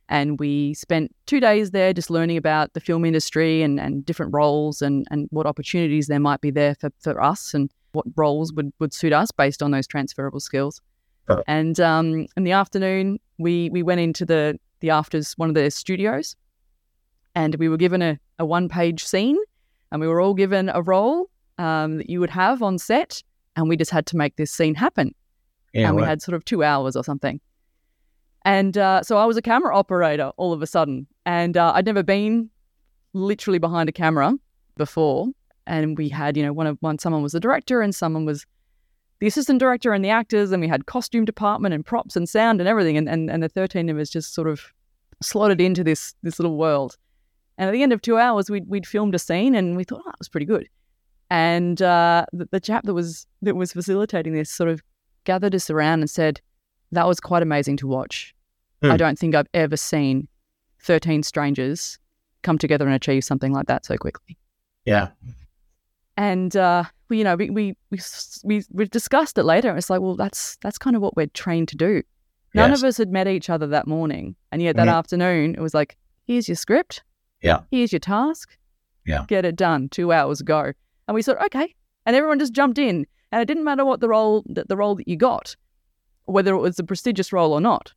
[0.08, 4.34] and we spent two days there just learning about the film industry and, and different
[4.34, 8.52] roles and, and what opportunities there might be there for, for us and what roles
[8.52, 10.80] would, would suit us based on those transferable skills.
[11.46, 15.70] And um, in the afternoon, we we went into the the AFTRS one of their
[15.70, 16.34] studios,
[17.36, 19.36] and we were given a, a one page scene,
[19.92, 21.30] and we were all given a role
[21.60, 23.22] um, that you would have on set,
[23.54, 25.14] and we just had to make this scene happen.
[25.74, 27.40] Yeah, and we had sort of two hours or something.
[28.44, 31.86] And uh, so I was a camera operator all of a sudden, and uh, I'd
[31.86, 32.50] never been
[33.12, 34.34] literally behind a camera
[34.76, 35.28] before.
[35.66, 38.46] And we had, you know, one of one someone was the director, and someone was
[39.20, 42.60] the assistant director and the actors, and we had costume department and props and sound
[42.60, 42.96] and everything.
[42.96, 44.72] And, and, and the 13 of us just sort of
[45.22, 46.96] slotted into this this little world.
[47.58, 50.00] And at the end of two hours, we'd, we'd filmed a scene and we thought,
[50.00, 50.66] oh, that was pretty good.
[51.30, 54.82] And uh, the, the chap that was that was facilitating this sort of
[55.24, 56.40] gathered us around and said,
[56.92, 58.34] that was quite amazing to watch.
[58.82, 58.92] Hmm.
[58.92, 60.28] I don't think I've ever seen
[60.80, 61.98] 13 strangers
[62.42, 64.36] come together and achieve something like that so quickly.
[64.84, 65.08] Yeah.
[66.16, 67.76] And uh, we, you know, we, we
[68.44, 69.76] we we discussed it later.
[69.76, 72.02] It's like, well, that's that's kind of what we're trained to do.
[72.52, 72.80] None yes.
[72.80, 74.96] of us had met each other that morning, and yet that mm-hmm.
[74.96, 77.02] afternoon it was like, here's your script.
[77.42, 77.60] Yeah.
[77.70, 78.56] Here's your task.
[79.06, 79.24] Yeah.
[79.28, 79.88] Get it done.
[79.88, 80.72] Two hours ago,
[81.10, 81.74] and we thought, okay,
[82.06, 84.94] and everyone just jumped in, and it didn't matter what the role that the role
[84.94, 85.56] that you got,
[86.26, 87.92] whether it was a prestigious role or not.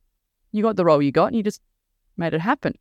[0.50, 1.60] You got the role you got, and you just
[2.16, 2.74] made it happen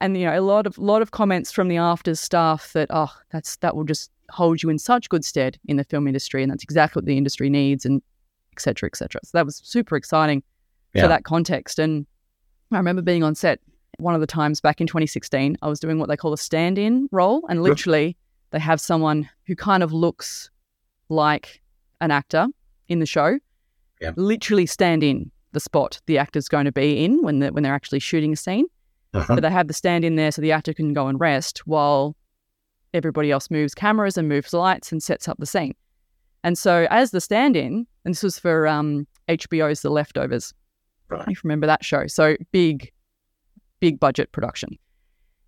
[0.00, 3.12] and you know a lot of lot of comments from the AFTRS staff that oh
[3.30, 6.50] that's that will just hold you in such good stead in the film industry, and
[6.50, 8.02] that's exactly what the industry needs, and
[8.52, 9.20] et cetera, et cetera.
[9.24, 10.42] So that was super exciting
[10.92, 11.02] yeah.
[11.02, 11.78] for that context.
[11.78, 12.06] And
[12.72, 13.60] I remember being on set
[13.98, 15.56] one of the times back in 2016.
[15.62, 18.16] I was doing what they call a stand-in role, and literally
[18.54, 20.48] they have someone who kind of looks
[21.08, 21.60] like
[22.00, 22.46] an actor
[22.86, 23.40] in the show,
[24.00, 24.12] yeah.
[24.14, 27.74] literally stand in the spot the actor's going to be in when the, when they're
[27.74, 28.66] actually shooting a scene.
[29.12, 29.34] Uh-huh.
[29.34, 32.14] But they have the stand in there so the actor can go and rest while
[32.92, 35.74] everybody else moves cameras and moves lights and sets up the scene.
[36.44, 40.54] And so, as the stand in, and this was for um, HBO's The Leftovers,
[41.08, 41.22] right.
[41.22, 42.06] if you remember that show.
[42.06, 42.92] So, big,
[43.80, 44.78] big budget production.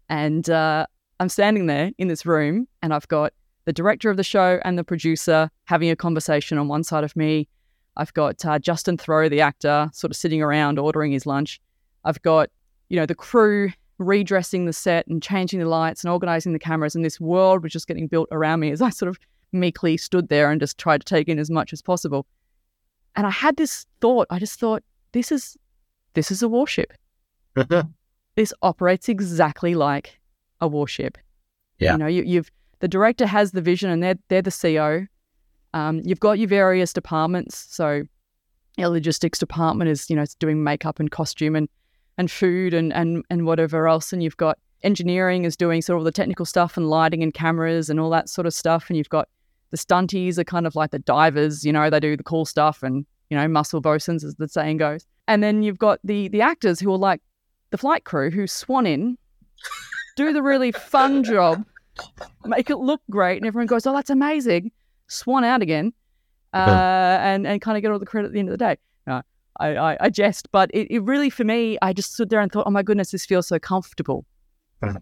[0.09, 0.87] And uh,
[1.19, 3.33] I'm standing there in this room, and I've got
[3.65, 7.17] the director of the show and the producer having a conversation on one side of
[7.17, 7.49] me.
[7.97, 11.61] I've got uh, Justin Theroux, the actor, sort of sitting around ordering his lunch.
[12.05, 12.51] I've got,
[12.89, 16.95] you know, the crew redressing the set and changing the lights and organizing the cameras.
[16.95, 19.19] And this world was just getting built around me as I sort of
[19.53, 22.27] meekly stood there and just tried to take in as much as possible.
[23.17, 24.27] And I had this thought.
[24.31, 25.57] I just thought, this is
[26.13, 26.93] this is a warship.
[28.37, 30.19] this operates exactly like
[30.61, 31.19] a warship.
[31.79, 31.93] Yeah.
[31.93, 32.51] You know, you, you've
[32.81, 35.07] the director has the vision and they're they're the CO.
[35.75, 37.67] Um, you've got your various departments.
[37.71, 38.03] So
[38.77, 41.69] your logistics department is, you know, it's doing makeup and costume and
[42.19, 44.13] and food and and and whatever else.
[44.13, 47.33] And you've got engineering is doing sort of all the technical stuff and lighting and
[47.33, 48.87] cameras and all that sort of stuff.
[48.89, 49.29] And you've got
[49.71, 52.83] the stunties are kind of like the divers, you know, they do the cool stuff
[52.83, 55.07] and, you know, muscle bosuns as the saying goes.
[55.29, 57.21] And then you've got the the actors who are like
[57.71, 59.19] the flight crew who swan in,
[60.17, 61.65] do the really fun job,
[62.45, 64.73] make it look great, and everyone goes, "Oh, that's amazing!"
[65.07, 65.93] Swan out again,
[66.53, 68.77] uh, and and kind of get all the credit at the end of the day.
[69.07, 69.23] No,
[69.61, 72.51] I, I, I jest, but it, it really for me, I just stood there and
[72.51, 74.25] thought, "Oh my goodness, this feels so comfortable."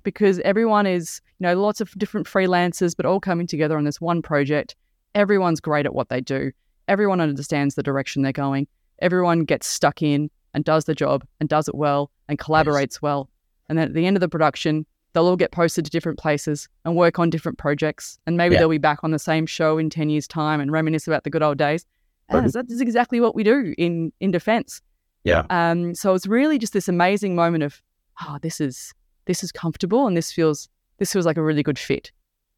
[0.05, 4.01] Because everyone is, you know, lots of different freelancers, but all coming together on this
[4.01, 4.77] one project.
[5.17, 6.53] Everyone's great at what they do.
[6.87, 8.69] Everyone understands the direction they're going.
[9.01, 13.03] Everyone gets stuck in and does the job and does it well and collaborates yes.
[13.03, 13.29] well.
[13.69, 16.69] And then at the end of the production, they'll all get posted to different places
[16.85, 18.19] and work on different projects.
[18.27, 18.61] And maybe yeah.
[18.61, 21.31] they'll be back on the same show in 10 years' time and reminisce about the
[21.31, 21.87] good old days.
[22.29, 24.81] And that is exactly what we do in, in defense.
[25.25, 25.45] Yeah.
[25.51, 27.81] Um, so it's really just this amazing moment of,
[28.23, 28.93] oh, this is
[29.27, 32.13] this is comfortable and this feels this feels like a really good fit.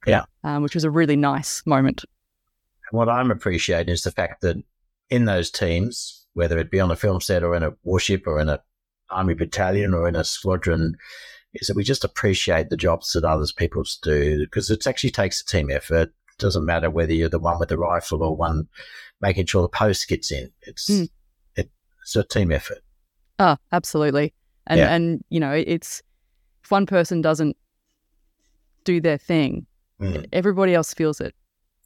[0.06, 0.24] Yeah.
[0.44, 2.04] Um, which was a really nice moment.
[2.90, 4.56] What I'm appreciating is the fact that
[5.10, 8.40] in those teams, whether it be on a film set or in a warship or
[8.40, 8.60] in a
[9.10, 10.96] army battalion or in a squadron,
[11.60, 15.40] is that we just appreciate the jobs that others people do because it actually takes
[15.40, 16.08] a team effort.
[16.08, 18.68] It doesn't matter whether you're the one with the rifle or one
[19.20, 20.50] making sure the post gets in.
[20.62, 21.08] It's mm.
[21.56, 22.78] it's a team effort.
[23.38, 24.34] Oh, absolutely.
[24.66, 24.94] And yeah.
[24.94, 26.02] and you know, it's
[26.64, 27.56] if one person doesn't
[28.84, 29.66] do their thing,
[30.00, 30.26] mm.
[30.32, 31.34] everybody else feels it.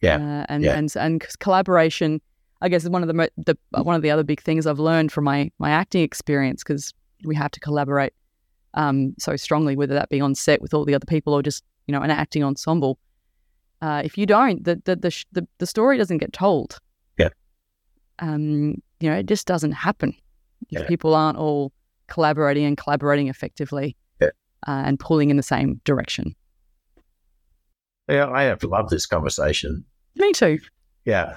[0.01, 0.17] Yeah.
[0.17, 0.77] Uh, and, yeah.
[0.77, 2.21] and and collaboration
[2.63, 5.13] I guess is one of the, the one of the other big things I've learned
[5.13, 6.93] from my my acting experience because
[7.25, 8.13] we have to collaborate
[8.75, 11.65] um, so strongly, whether that be on set with all the other people or just
[11.87, 12.99] you know an acting ensemble.
[13.83, 16.79] Uh, if you don't, the the, the the the story doesn't get told.
[17.19, 17.31] Yeah.
[18.19, 20.15] Um, you know, it just doesn't happen
[20.71, 20.87] if yeah.
[20.87, 21.73] people aren't all
[22.07, 24.29] collaborating and collaborating effectively yeah.
[24.69, 26.35] uh, and pulling in the same direction.
[28.09, 29.85] Yeah, I have loved this conversation.
[30.17, 30.59] Me too.
[31.05, 31.37] Yeah.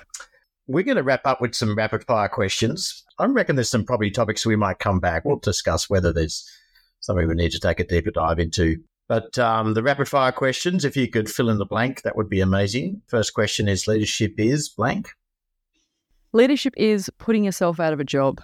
[0.68, 3.04] We're going to wrap up with some rapid fire questions.
[3.20, 5.24] I reckon there's some probably topics we might come back.
[5.24, 6.50] We'll discuss whether there's
[7.04, 8.78] something we need to take a deeper dive into.
[9.10, 12.30] But um, the rapid fire questions, if you could fill in the blank, that would
[12.30, 13.02] be amazing.
[13.08, 15.10] First question is leadership is blank.
[16.32, 18.42] Leadership is putting yourself out of a job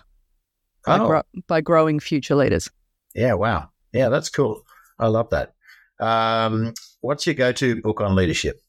[0.86, 1.08] by, oh.
[1.08, 2.70] gro- by growing future leaders.
[3.16, 3.70] Yeah, wow.
[3.94, 4.64] Yeah, that's cool.
[5.00, 5.54] I love that.
[6.02, 8.62] Um, what's your go to book on leadership?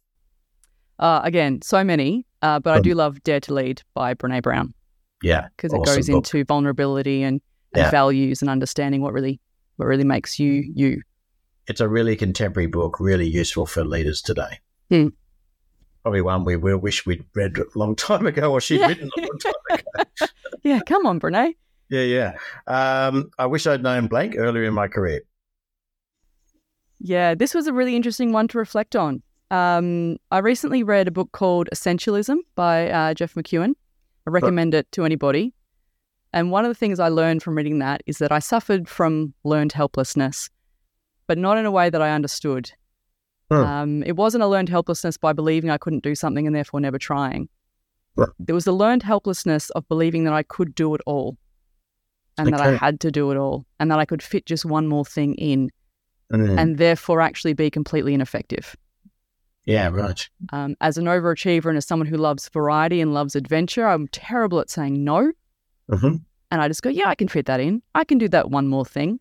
[1.00, 4.72] Uh, again, so many, uh, but I do love Dare to Lead by Brene Brown.
[5.22, 6.16] Yeah, because awesome it goes book.
[6.16, 7.40] into vulnerability and,
[7.74, 7.90] and yeah.
[7.90, 9.40] values and understanding what really
[9.80, 11.00] what really makes you you.
[11.66, 14.60] It's a really contemporary book, really useful for leaders today.
[14.90, 15.08] Hmm.
[16.02, 18.88] Probably one we will wish we'd read a long time ago, or she'd yeah.
[18.88, 20.26] written a long time ago.
[20.62, 21.54] yeah, come on, Brene.
[21.88, 22.32] Yeah, yeah.
[22.66, 25.22] Um, I wish I'd known blank earlier in my career.
[26.98, 29.22] Yeah, this was a really interesting one to reflect on.
[29.50, 33.72] Um, I recently read a book called Essentialism by uh, Jeff McKeown.
[34.26, 35.54] I recommend it to anybody.
[36.32, 39.34] And one of the things I learned from reading that is that I suffered from
[39.44, 40.48] learned helplessness,
[41.26, 42.70] but not in a way that I understood.
[43.64, 46.98] Um, it wasn't a learned helplessness by believing I couldn't do something and therefore never
[46.98, 47.48] trying.
[48.38, 51.36] There was a learned helplessness of believing that I could do it all
[52.38, 52.56] and okay.
[52.56, 55.04] that I had to do it all and that I could fit just one more
[55.04, 55.70] thing in
[56.32, 56.58] mm.
[56.58, 58.76] and therefore actually be completely ineffective.
[59.64, 60.28] Yeah, right.
[60.52, 64.60] Um, as an overachiever and as someone who loves variety and loves adventure, I'm terrible
[64.60, 65.32] at saying no.
[65.90, 66.16] Mm-hmm.
[66.50, 67.82] And I just go, yeah, I can fit that in.
[67.94, 69.20] I can do that one more thing.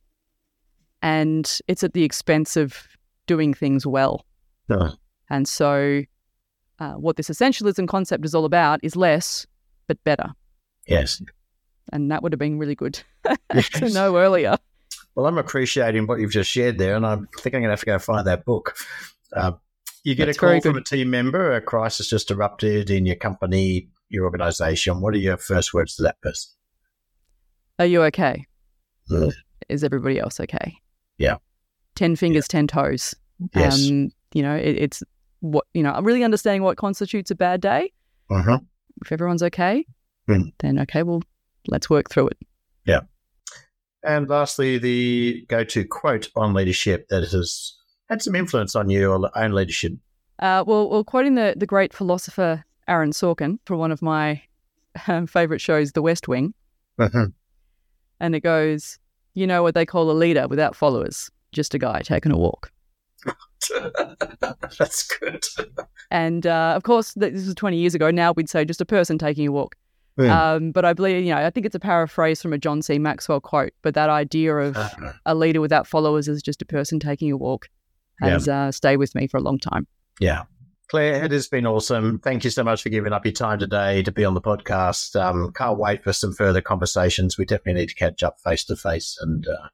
[1.02, 2.88] And it's at the expense of
[3.28, 4.26] doing things well.
[4.68, 4.94] No.
[5.30, 6.04] And so,
[6.80, 9.46] uh, what this essentialism concept is all about is less,
[9.88, 10.34] but better.
[10.88, 11.22] Yes.
[11.92, 13.02] And that would have been really good
[13.52, 14.58] to know earlier.
[15.16, 17.80] Well, I'm appreciating what you've just shared there, and I think I'm going to have
[17.82, 18.76] to go find that book.
[19.34, 19.54] Uh,
[20.04, 23.18] you get That's a call from a team member, a crisis just erupted in your
[23.18, 25.02] company, your organization.
[25.02, 26.52] What are your first words to that person?
[27.80, 28.46] Are you okay?
[29.10, 29.34] Mm.
[29.70, 30.76] Is everybody else okay?
[31.18, 31.38] Yeah.
[31.96, 32.60] 10 fingers, yeah.
[32.60, 33.16] 10 toes.
[33.56, 33.90] Yes.
[33.90, 35.04] Um, you know, it, it's
[35.40, 37.92] what, you know, really understanding what constitutes a bad day.
[38.30, 38.60] Uh-huh.
[39.02, 39.86] If everyone's okay,
[40.28, 40.54] Mm.
[40.60, 41.24] then okay, well,
[41.70, 42.38] let's work through it.
[42.86, 43.00] Yeah.
[44.04, 47.74] And lastly, the go to quote on leadership that has
[48.10, 49.94] had some influence on your own leadership.
[50.38, 54.44] Uh, well, well, quoting the, the great philosopher Aaron Sorkin for one of my
[55.08, 56.54] um, favorite shows, The West Wing,
[57.00, 57.26] Mm-hmm.
[58.20, 59.00] And it goes,
[59.34, 61.30] You know what they call a leader without followers?
[61.52, 62.72] Just a guy taking a walk.
[64.78, 65.44] That's good.
[66.12, 68.12] And uh, of course, this was 20 years ago.
[68.12, 69.76] Now we'd say just a person taking a walk.
[70.18, 70.54] Yeah.
[70.54, 73.00] Um, but I believe, you know, I think it's a paraphrase from a John C.
[73.00, 74.78] Maxwell quote, but that idea of
[75.26, 77.70] a leader without followers is just a person taking a walk
[78.22, 79.88] has uh, stayed with me for a long time.
[80.20, 80.44] Yeah.
[80.90, 82.18] Claire, it has been awesome.
[82.18, 85.16] Thank you so much for giving up your time today to be on the podcast.
[85.20, 87.38] Um, can't wait for some further conversations.
[87.38, 89.70] We definitely need to catch up face to face and uh,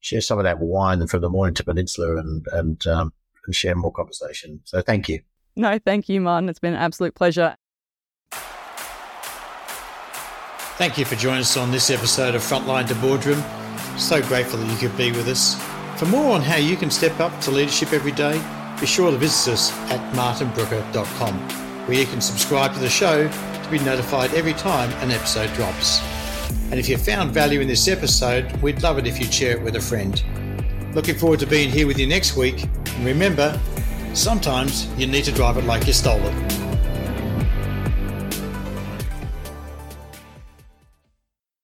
[0.00, 3.14] share some of that wine from the Mornington Peninsula and and, um,
[3.46, 4.60] and share more conversation.
[4.64, 5.20] So thank you.
[5.56, 6.50] No, thank you, Martin.
[6.50, 7.56] It's been an absolute pleasure.
[10.76, 13.42] Thank you for joining us on this episode of Frontline to Boardroom.
[13.98, 15.54] So grateful that you could be with us.
[15.98, 18.40] For more on how you can step up to leadership every day,
[18.80, 21.38] be sure to visit us at martinbrooker.com,
[21.86, 26.00] where you can subscribe to the show to be notified every time an episode drops.
[26.70, 29.62] And if you found value in this episode, we'd love it if you'd share it
[29.62, 30.22] with a friend.
[30.94, 32.62] Looking forward to being here with you next week.
[32.62, 33.60] And remember,
[34.14, 36.59] sometimes you need to drive it like you stole it.